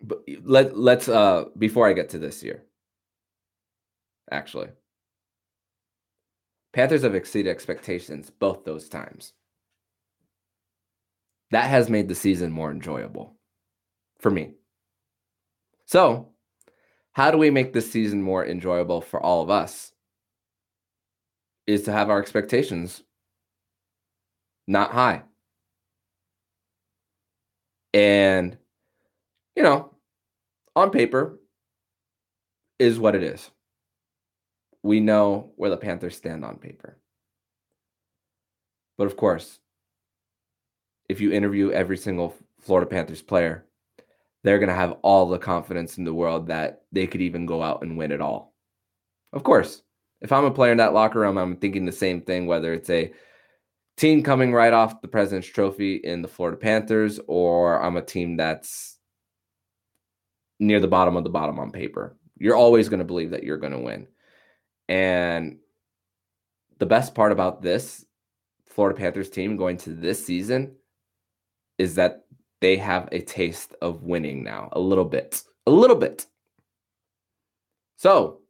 but 0.00 0.22
let 0.42 0.74
let's 0.74 1.06
uh 1.06 1.44
before 1.58 1.86
I 1.86 1.92
get 1.92 2.08
to 2.10 2.18
this 2.18 2.42
year. 2.42 2.62
Actually. 4.30 4.68
Panthers 6.72 7.02
have 7.02 7.14
exceeded 7.14 7.50
expectations 7.50 8.30
both 8.30 8.64
those 8.64 8.88
times. 8.88 9.34
That 11.50 11.68
has 11.68 11.90
made 11.90 12.08
the 12.08 12.14
season 12.14 12.52
more 12.52 12.70
enjoyable 12.70 13.36
for 14.18 14.30
me. 14.30 14.54
So, 15.84 16.30
how 17.12 17.30
do 17.30 17.36
we 17.36 17.50
make 17.50 17.74
this 17.74 17.92
season 17.92 18.22
more 18.22 18.46
enjoyable 18.46 19.02
for 19.02 19.20
all 19.20 19.42
of 19.42 19.50
us? 19.50 19.91
Is 21.66 21.82
to 21.84 21.92
have 21.92 22.10
our 22.10 22.20
expectations 22.20 23.02
not 24.66 24.90
high. 24.90 25.22
And, 27.94 28.56
you 29.54 29.62
know, 29.62 29.92
on 30.74 30.90
paper 30.90 31.38
is 32.78 32.98
what 32.98 33.14
it 33.14 33.22
is. 33.22 33.50
We 34.82 35.00
know 35.00 35.52
where 35.56 35.70
the 35.70 35.76
Panthers 35.76 36.16
stand 36.16 36.44
on 36.44 36.56
paper. 36.56 36.98
But 38.98 39.06
of 39.06 39.16
course, 39.16 39.60
if 41.08 41.20
you 41.20 41.32
interview 41.32 41.70
every 41.70 41.96
single 41.96 42.34
Florida 42.60 42.88
Panthers 42.88 43.22
player, 43.22 43.66
they're 44.42 44.58
going 44.58 44.68
to 44.68 44.74
have 44.74 44.96
all 45.02 45.28
the 45.28 45.38
confidence 45.38 45.98
in 45.98 46.04
the 46.04 46.14
world 46.14 46.48
that 46.48 46.82
they 46.90 47.06
could 47.06 47.20
even 47.20 47.46
go 47.46 47.62
out 47.62 47.82
and 47.82 47.96
win 47.96 48.10
it 48.10 48.20
all. 48.20 48.54
Of 49.32 49.44
course, 49.44 49.82
if 50.22 50.32
I'm 50.32 50.44
a 50.44 50.50
player 50.50 50.72
in 50.72 50.78
that 50.78 50.94
locker 50.94 51.20
room, 51.20 51.36
I'm 51.36 51.56
thinking 51.56 51.84
the 51.84 51.92
same 51.92 52.22
thing, 52.22 52.46
whether 52.46 52.72
it's 52.72 52.90
a 52.90 53.12
team 53.96 54.22
coming 54.22 54.52
right 54.52 54.72
off 54.72 55.02
the 55.02 55.08
President's 55.08 55.48
Trophy 55.48 55.96
in 55.96 56.22
the 56.22 56.28
Florida 56.28 56.56
Panthers 56.56 57.20
or 57.26 57.82
I'm 57.82 57.96
a 57.96 58.02
team 58.02 58.36
that's 58.36 58.98
near 60.60 60.80
the 60.80 60.88
bottom 60.88 61.16
of 61.16 61.24
the 61.24 61.30
bottom 61.30 61.58
on 61.58 61.72
paper. 61.72 62.16
You're 62.38 62.56
always 62.56 62.88
going 62.88 63.00
to 63.00 63.04
believe 63.04 63.30
that 63.30 63.42
you're 63.42 63.58
going 63.58 63.72
to 63.72 63.78
win. 63.78 64.06
And 64.88 65.58
the 66.78 66.86
best 66.86 67.14
part 67.14 67.32
about 67.32 67.62
this 67.62 68.04
Florida 68.68 68.98
Panthers 68.98 69.28
team 69.30 69.56
going 69.56 69.76
to 69.78 69.90
this 69.90 70.24
season 70.24 70.76
is 71.78 71.96
that 71.96 72.24
they 72.60 72.76
have 72.76 73.08
a 73.10 73.20
taste 73.20 73.74
of 73.82 74.02
winning 74.02 74.44
now, 74.44 74.68
a 74.72 74.80
little 74.80 75.04
bit, 75.04 75.42
a 75.66 75.70
little 75.70 75.96
bit. 75.96 76.26
So, 77.96 78.41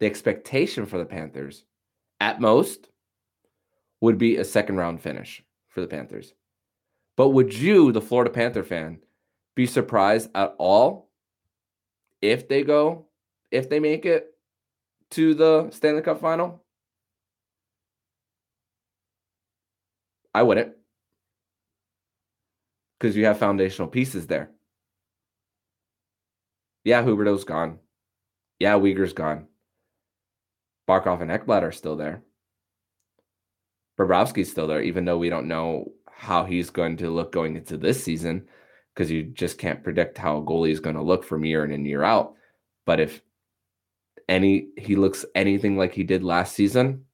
the 0.00 0.06
expectation 0.06 0.86
for 0.86 0.98
the 0.98 1.04
Panthers 1.04 1.64
at 2.20 2.40
most 2.40 2.88
would 4.00 4.18
be 4.18 4.36
a 4.36 4.44
second 4.44 4.76
round 4.76 5.00
finish 5.00 5.42
for 5.68 5.80
the 5.80 5.86
Panthers. 5.86 6.34
But 7.16 7.28
would 7.30 7.54
you, 7.54 7.92
the 7.92 8.00
Florida 8.00 8.30
Panther 8.30 8.62
fan, 8.62 8.98
be 9.54 9.66
surprised 9.66 10.30
at 10.34 10.54
all 10.58 11.10
if 12.22 12.48
they 12.48 12.62
go, 12.62 13.06
if 13.50 13.68
they 13.68 13.78
make 13.78 14.06
it 14.06 14.34
to 15.10 15.34
the 15.34 15.70
Stanley 15.70 16.02
Cup 16.02 16.20
final? 16.20 16.64
I 20.34 20.42
wouldn't. 20.42 20.74
Because 22.98 23.16
you 23.16 23.26
have 23.26 23.38
foundational 23.38 23.88
pieces 23.88 24.26
there. 24.26 24.50
Yeah, 26.84 27.02
Huberdeau's 27.02 27.44
gone. 27.44 27.78
Yeah, 28.58 28.74
Weegar's 28.74 29.12
gone. 29.12 29.46
Barkov 30.90 31.22
and 31.22 31.30
Ekblad 31.30 31.62
are 31.62 31.70
still 31.70 31.94
there. 31.94 32.24
Bobrovsky's 33.96 34.50
still 34.50 34.66
there, 34.66 34.82
even 34.82 35.04
though 35.04 35.18
we 35.18 35.30
don't 35.30 35.46
know 35.46 35.92
how 36.10 36.44
he's 36.44 36.70
going 36.70 36.96
to 36.96 37.10
look 37.10 37.30
going 37.30 37.54
into 37.54 37.76
this 37.76 38.02
season, 38.02 38.48
because 38.92 39.08
you 39.08 39.22
just 39.22 39.56
can't 39.56 39.84
predict 39.84 40.18
how 40.18 40.38
a 40.38 40.42
goalie 40.42 40.72
is 40.72 40.80
going 40.80 40.96
to 40.96 41.02
look 41.02 41.22
from 41.22 41.44
year 41.44 41.64
in 41.64 41.70
and 41.70 41.86
year 41.86 42.02
out. 42.02 42.34
But 42.86 42.98
if 42.98 43.22
any 44.28 44.70
he 44.76 44.96
looks 44.96 45.24
anything 45.36 45.76
like 45.76 45.94
he 45.94 46.02
did 46.02 46.24
last 46.24 46.56
season, 46.56 47.04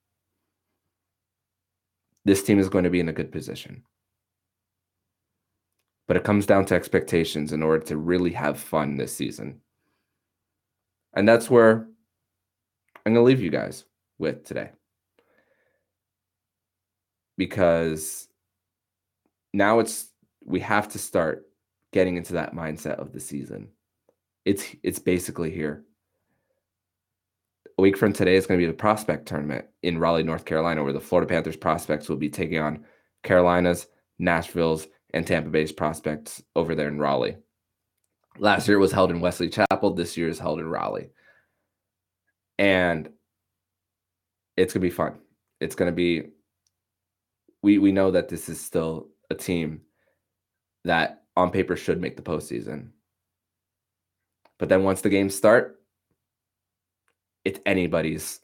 this 2.24 2.42
team 2.42 2.58
is 2.58 2.70
going 2.70 2.84
to 2.84 2.90
be 2.90 3.00
in 3.00 3.10
a 3.10 3.12
good 3.12 3.30
position. 3.30 3.82
But 6.08 6.16
it 6.16 6.24
comes 6.24 6.46
down 6.46 6.64
to 6.66 6.74
expectations 6.74 7.52
in 7.52 7.62
order 7.62 7.84
to 7.86 7.98
really 7.98 8.32
have 8.32 8.58
fun 8.58 8.96
this 8.96 9.14
season. 9.14 9.60
And 11.14 11.28
that's 11.28 11.50
where 11.50 11.88
I'm 13.06 13.14
going 13.14 13.24
to 13.24 13.26
leave 13.26 13.40
you 13.40 13.50
guys 13.50 13.84
with 14.18 14.44
today. 14.44 14.72
Because 17.38 18.26
now 19.52 19.78
it's 19.78 20.08
we 20.44 20.60
have 20.60 20.88
to 20.88 20.98
start 20.98 21.46
getting 21.92 22.16
into 22.16 22.34
that 22.34 22.54
mindset 22.54 22.96
of 22.96 23.12
the 23.12 23.20
season. 23.20 23.68
It's 24.44 24.64
it's 24.82 24.98
basically 24.98 25.50
here 25.50 25.84
a 27.78 27.82
week 27.82 27.96
from 27.96 28.12
today 28.12 28.36
is 28.36 28.46
going 28.46 28.58
to 28.58 28.66
be 28.66 28.70
the 28.70 28.76
prospect 28.76 29.26
tournament 29.26 29.66
in 29.82 29.98
Raleigh, 29.98 30.22
North 30.22 30.44
Carolina, 30.44 30.82
where 30.82 30.92
the 30.92 31.00
Florida 31.00 31.28
Panthers 31.28 31.56
prospects 31.56 32.08
will 32.08 32.16
be 32.16 32.30
taking 32.30 32.58
on 32.58 32.84
Carolina's, 33.22 33.86
Nashville's, 34.18 34.88
and 35.12 35.26
Tampa 35.26 35.50
Bay's 35.50 35.72
prospects 35.72 36.42
over 36.54 36.74
there 36.74 36.88
in 36.88 36.98
Raleigh. 36.98 37.36
Last 38.38 38.66
year 38.66 38.78
it 38.78 38.80
was 38.80 38.92
held 38.92 39.10
in 39.10 39.20
Wesley 39.20 39.48
Chapel. 39.48 39.94
This 39.94 40.16
year 40.16 40.28
is 40.28 40.38
held 40.38 40.58
in 40.58 40.68
Raleigh. 40.68 41.10
And 42.58 43.10
it's 44.56 44.72
to 44.72 44.80
be 44.80 44.90
fun. 44.90 45.18
It's 45.60 45.74
to 45.74 45.92
be, 45.92 46.30
we, 47.62 47.78
we 47.78 47.92
know 47.92 48.10
that 48.10 48.28
this 48.28 48.48
is 48.48 48.60
still 48.60 49.08
a 49.30 49.34
team 49.34 49.82
that 50.84 51.24
on 51.36 51.50
paper 51.50 51.76
should 51.76 52.00
make 52.00 52.16
the 52.16 52.22
postseason. 52.22 52.90
But 54.58 54.68
then 54.68 54.84
once 54.84 55.02
the 55.02 55.10
games 55.10 55.34
start, 55.34 55.80
it's 57.44 57.60
anybody's 57.66 58.40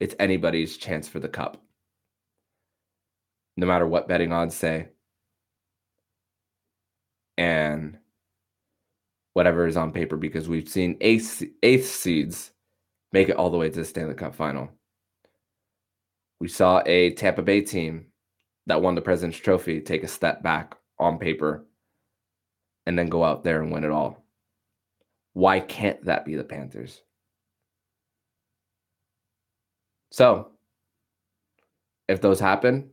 it's 0.00 0.14
anybody's 0.18 0.78
chance 0.78 1.06
for 1.08 1.20
the 1.20 1.28
cup. 1.28 1.62
No 3.56 3.66
matter 3.66 3.86
what 3.86 4.08
betting 4.08 4.32
odds 4.32 4.56
say. 4.56 4.88
And 7.36 7.98
whatever 9.34 9.66
is 9.66 9.76
on 9.76 9.92
paper, 9.92 10.16
because 10.16 10.48
we've 10.48 10.68
seen 10.68 10.96
eighth, 11.00 11.42
eighth 11.62 11.86
seeds 11.86 12.50
make 13.12 13.28
it 13.28 13.36
all 13.36 13.50
the 13.50 13.58
way 13.58 13.68
to 13.68 13.76
the 13.76 13.84
Stanley 13.84 14.14
Cup 14.14 14.34
final. 14.34 14.70
We 16.40 16.48
saw 16.48 16.82
a 16.86 17.10
Tampa 17.12 17.42
Bay 17.42 17.60
team 17.60 18.06
that 18.66 18.80
won 18.80 18.94
the 18.94 19.00
President's 19.00 19.38
Trophy 19.38 19.80
take 19.80 20.04
a 20.04 20.08
step 20.08 20.42
back 20.42 20.76
on 20.98 21.18
paper 21.18 21.66
and 22.86 22.98
then 22.98 23.08
go 23.08 23.24
out 23.24 23.44
there 23.44 23.62
and 23.62 23.70
win 23.72 23.84
it 23.84 23.90
all. 23.90 24.24
Why 25.32 25.60
can't 25.60 26.04
that 26.04 26.24
be 26.24 26.34
the 26.34 26.44
Panthers? 26.44 27.02
So, 30.10 30.52
if 32.08 32.20
those 32.20 32.40
happen, 32.40 32.90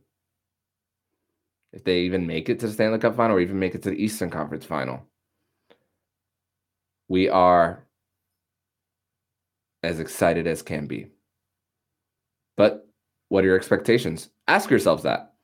if 1.72 1.84
they 1.84 2.00
even 2.00 2.26
make 2.26 2.48
it 2.48 2.60
to 2.60 2.66
the 2.66 2.72
Stanley 2.72 2.98
Cup 2.98 3.16
final 3.16 3.36
or 3.36 3.40
even 3.40 3.58
make 3.58 3.74
it 3.74 3.82
to 3.82 3.90
the 3.90 4.02
Eastern 4.02 4.30
Conference 4.30 4.64
final, 4.64 5.02
we 7.08 7.28
are 7.28 7.87
as 9.82 10.00
excited 10.00 10.46
as 10.46 10.62
can 10.62 10.86
be. 10.86 11.08
But 12.56 12.86
what 13.28 13.44
are 13.44 13.46
your 13.46 13.56
expectations? 13.56 14.30
Ask 14.46 14.70
yourselves 14.70 15.04
that. 15.04 15.34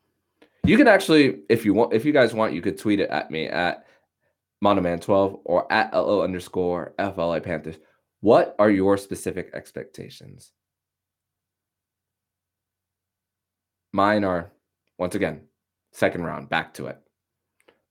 You 0.64 0.77
can 0.77 0.88
actually, 0.88 1.40
if 1.49 1.64
you 1.64 1.75
want, 1.75 1.92
if 1.92 2.05
you 2.05 2.12
guys 2.12 2.33
want, 2.33 2.55
you 2.55 2.62
could 2.62 2.79
tweet 2.79 3.01
it 3.01 3.11
at 3.11 3.31
me 3.31 3.47
at 3.47 3.87
Monoman12 4.64 5.40
or 5.44 5.70
at 5.70 5.92
LO 5.92 6.23
underscore 6.23 6.94
FLA 6.99 7.40
Panthers. 7.40 7.77
What 8.20 8.57
are 8.59 8.70
your 8.70 8.97
specific 8.97 9.51
expectations? 9.53 10.51
Mine 13.92 14.25
are, 14.25 14.51
once 14.99 15.14
again, 15.14 15.42
second 15.92 16.25
round, 16.25 16.49
back 16.49 16.75
to 16.75 16.87
it. 16.87 16.99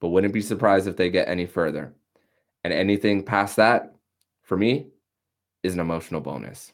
But 0.01 0.09
wouldn't 0.09 0.33
be 0.33 0.41
surprised 0.41 0.87
if 0.87 0.97
they 0.97 1.09
get 1.09 1.29
any 1.29 1.45
further. 1.45 1.93
And 2.63 2.73
anything 2.73 3.23
past 3.23 3.57
that, 3.57 3.93
for 4.41 4.57
me, 4.57 4.87
is 5.63 5.73
an 5.73 5.79
emotional 5.79 6.21
bonus. 6.21 6.73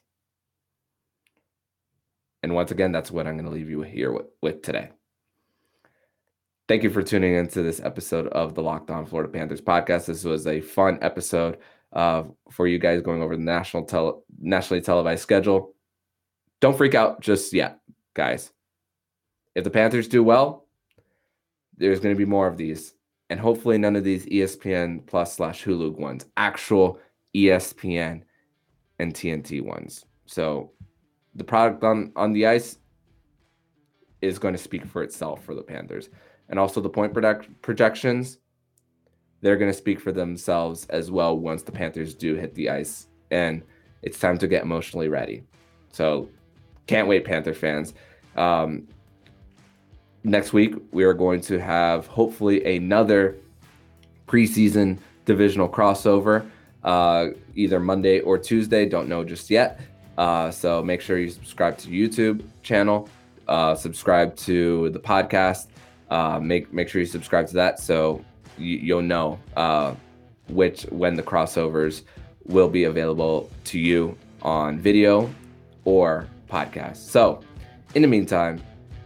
And 2.41 2.56
once 2.56 2.71
again, 2.71 2.91
that's 2.91 3.12
what 3.12 3.28
I'm 3.28 3.36
going 3.36 3.45
to 3.45 3.52
leave 3.52 3.69
you 3.69 3.82
here 3.82 4.12
with, 4.12 4.25
with 4.41 4.62
today. 4.62 4.89
Thank 6.67 6.84
you 6.84 6.89
for 6.89 7.02
tuning 7.02 7.34
into 7.34 7.62
this 7.62 7.82
episode 7.82 8.28
of 8.28 8.54
the 8.54 8.62
Locked 8.62 8.91
On 8.91 9.06
Florida 9.06 9.32
Panthers 9.32 9.62
podcast. 9.62 10.06
This 10.06 10.23
was 10.23 10.47
a 10.47 10.62
fun 10.62 10.99
episode 11.02 11.58
uh, 11.93 12.23
for 12.52 12.67
you 12.67 12.78
guys 12.78 13.02
going 13.02 13.21
over 13.21 13.36
the 13.36 13.43
national 13.43 13.86
tele- 13.86 14.21
nationally 14.39 14.82
televised 14.82 15.21
schedule. 15.21 15.73
Don't 16.62 16.78
freak 16.78 16.95
out 16.95 17.21
just 17.21 17.54
yet, 17.54 17.80
guys. 18.13 18.52
If 19.56 19.63
the 19.63 19.69
Panthers 19.69 20.08
do 20.08 20.23
well, 20.23 20.67
there's 21.78 21.99
going 21.99 22.13
to 22.13 22.19
be 22.19 22.30
more 22.30 22.47
of 22.47 22.58
these. 22.58 22.93
And 23.30 23.39
hopefully 23.39 23.78
none 23.78 23.95
of 23.95 24.04
these 24.04 24.25
ESPN 24.25 25.06
Plus 25.06 25.36
slash 25.36 25.63
Hulu 25.63 25.97
ones, 25.97 26.25
actual 26.38 26.99
ESPN 27.36 28.23
and 28.99 29.13
TNT 29.13 29.62
ones. 29.62 30.05
So 30.25 30.71
the 31.35 31.43
product 31.43 31.83
on, 31.83 32.12
on 32.15 32.33
the 32.33 32.47
ice 32.47 32.77
is 34.21 34.38
going 34.38 34.53
to 34.53 34.59
speak 34.59 34.85
for 34.85 35.01
itself 35.01 35.43
for 35.43 35.55
the 35.55 35.63
Panthers. 35.63 36.09
And 36.49 36.59
also 36.59 36.81
the 36.81 36.89
point 36.89 37.13
project- 37.13 37.49
projections, 37.62 38.39
they're 39.41 39.57
going 39.57 39.71
to 39.71 39.77
speak 39.77 39.99
for 39.99 40.12
themselves 40.12 40.85
as 40.88 41.09
well 41.09 41.38
once 41.38 41.63
the 41.63 41.71
Panthers 41.71 42.13
do 42.13 42.36
hit 42.36 42.53
the 42.55 42.69
ice. 42.69 43.07
And 43.32 43.63
it's 44.01 44.19
time 44.19 44.38
to 44.39 44.47
get 44.47 44.63
emotionally 44.63 45.07
ready. 45.07 45.43
So 45.91 46.30
can't 46.88 47.07
wait, 47.07 47.26
Panther 47.26 47.53
fans. 47.53 47.93
Um, 48.36 48.88
next 50.24 50.53
week 50.53 50.76
we 50.91 51.03
are 51.03 51.13
going 51.13 51.41
to 51.41 51.59
have 51.59 52.07
hopefully 52.07 52.76
another 52.76 53.38
preseason 54.28 54.99
divisional 55.26 55.69
crossover 55.69 56.49
uh, 56.84 57.27
either 57.55 57.80
monday 57.80 58.19
or 58.21 58.38
tuesday 58.38 58.88
don't 58.88 59.07
know 59.09 59.23
just 59.23 59.49
yet. 59.49 59.80
Uh, 60.17 60.51
so 60.51 60.84
make 60.84 60.99
sure 60.99 61.17
you 61.17 61.30
subscribe 61.30 61.77
to 61.77 61.88
youtube 61.89 62.43
channel 62.61 63.09
uh, 63.47 63.73
subscribe 63.73 64.36
to 64.36 64.89
the 64.89 64.99
podcast 64.99 65.67
uh, 66.09 66.39
make 66.39 66.71
make 66.73 66.89
sure 66.89 66.99
you 66.99 67.07
subscribe 67.07 67.47
to 67.47 67.53
that 67.53 67.80
so 67.80 68.23
you, 68.57 68.95
will 68.95 69.01
know 69.01 69.39
uh, 69.55 69.93
which 70.49 70.84
when 70.84 71.15
the 71.15 71.23
crossovers 71.23 72.03
will 72.45 72.67
be 72.67 72.84
available 72.84 73.49
to 73.63 73.80
you 73.80 74.17
on 74.41 74.80
video 74.80 75.34
or 75.86 76.27
podcast. 76.49 76.97
So 76.97 77.41
in 77.95 78.01
the 78.01 78.07
meantime 78.07 78.61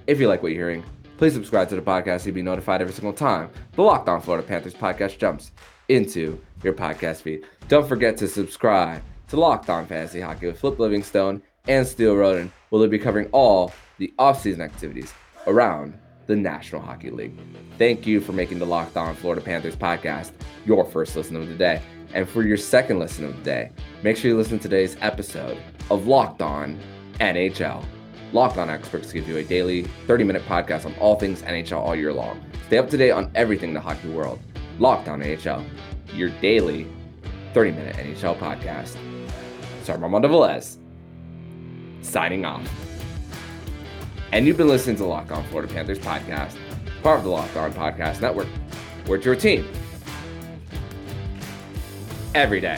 if 0.08 0.20
you 0.20 0.28
like 0.28 0.42
what 0.42 0.52
you're 0.52 0.66
hearing 0.66 0.84
Please 1.18 1.34
subscribe 1.34 1.70
to 1.70 1.76
the 1.76 1.82
podcast 1.82 2.22
so 2.22 2.26
you'll 2.26 2.36
be 2.36 2.42
notified 2.42 2.82
every 2.82 2.94
single 2.94 3.14
time. 3.14 3.50
The 3.74 3.82
Locked 3.82 4.10
On 4.10 4.20
Florida 4.20 4.46
Panthers 4.46 4.74
podcast 4.74 5.20
jumps 5.20 5.52
into 5.94 6.42
your 6.64 6.74
podcast 6.74 7.22
feed. 7.22 7.46
Don't 7.68 7.88
forget 7.88 8.18
to 8.18 8.28
subscribe 8.28 9.02
to 9.30 9.40
Locked 9.40 9.70
On 9.70 9.86
Fantasy 9.86 10.22
Hockey 10.22 10.48
with 10.48 10.60
Flip 10.60 10.80
Livingstone 10.80 11.42
and 11.68 11.88
Steel 11.88 12.16
Roden, 12.16 12.52
where 12.70 12.80
they'll 12.80 12.90
be 12.90 13.00
covering 13.00 13.30
all 13.32 13.72
the 13.98 14.14
offseason 14.20 14.60
activities 14.60 15.14
around 15.48 15.98
the 16.26 16.36
National 16.36 16.82
Hockey 16.82 17.10
League. 17.10 17.38
Thank 17.78 18.08
you 18.08 18.22
for 18.22 18.32
making 18.32 18.60
the 18.60 18.66
Locked 18.66 18.98
On 18.98 19.16
Florida 19.16 19.42
Panthers 19.42 19.76
podcast 19.76 20.32
your 20.66 20.86
first 20.86 21.16
listen 21.16 21.36
of 21.36 21.48
the 21.48 21.56
day. 21.56 21.82
And 22.14 22.28
for 22.28 22.44
your 22.44 22.58
second 22.58 23.00
listen 23.00 23.26
of 23.26 23.36
the 23.36 23.44
day, 23.44 23.72
make 24.04 24.18
sure 24.18 24.30
you 24.32 24.38
listen 24.38 24.58
to 24.60 24.64
today's 24.64 24.98
episode 25.02 25.58
of 25.90 26.08
Locked 26.08 26.42
On 26.42 26.80
NHL. 27.20 27.84
Locked 28.32 28.58
On 28.58 28.70
Experts 28.70 29.12
give 29.12 29.28
you 29.28 29.38
a 29.38 29.44
daily 29.44 29.84
30 30.08 30.24
minute 30.24 30.44
podcast 30.48 30.86
on 30.86 30.94
all 30.96 31.20
things 31.20 31.42
NHL 31.44 31.80
all 31.80 31.96
year 31.96 32.14
long. 32.14 32.44
Stay 32.68 32.78
up 32.78 32.90
to 32.90 32.98
date 32.98 33.12
on 33.12 33.32
everything 33.36 33.70
in 33.70 33.74
the 33.76 33.82
hockey 33.82 34.10
world. 34.10 34.40
Locked 34.84 35.08
On 35.08 35.22
NHL, 35.22 35.66
your 36.14 36.28
daily 36.42 36.86
30 37.54 37.72
minute 37.72 37.96
NHL 37.96 38.38
podcast. 38.38 38.98
Sorry, 39.86 40.04
Armando 40.04 40.28
Velez, 40.28 40.76
signing 42.02 42.44
off. 42.44 42.70
And 44.34 44.46
you've 44.46 44.58
been 44.58 44.68
listening 44.68 44.98
to 44.98 45.06
Locked 45.06 45.32
On 45.32 45.42
Florida 45.46 45.74
Panthers 45.74 46.00
podcast, 46.00 46.58
part 47.02 47.20
of 47.20 47.24
the 47.24 47.30
Locked 47.30 47.56
On 47.56 47.72
Podcast 47.72 48.20
Network. 48.20 48.50
We're 49.08 49.22
your 49.22 49.38
team 49.38 49.66
every 52.36 52.60
day. 52.60 52.78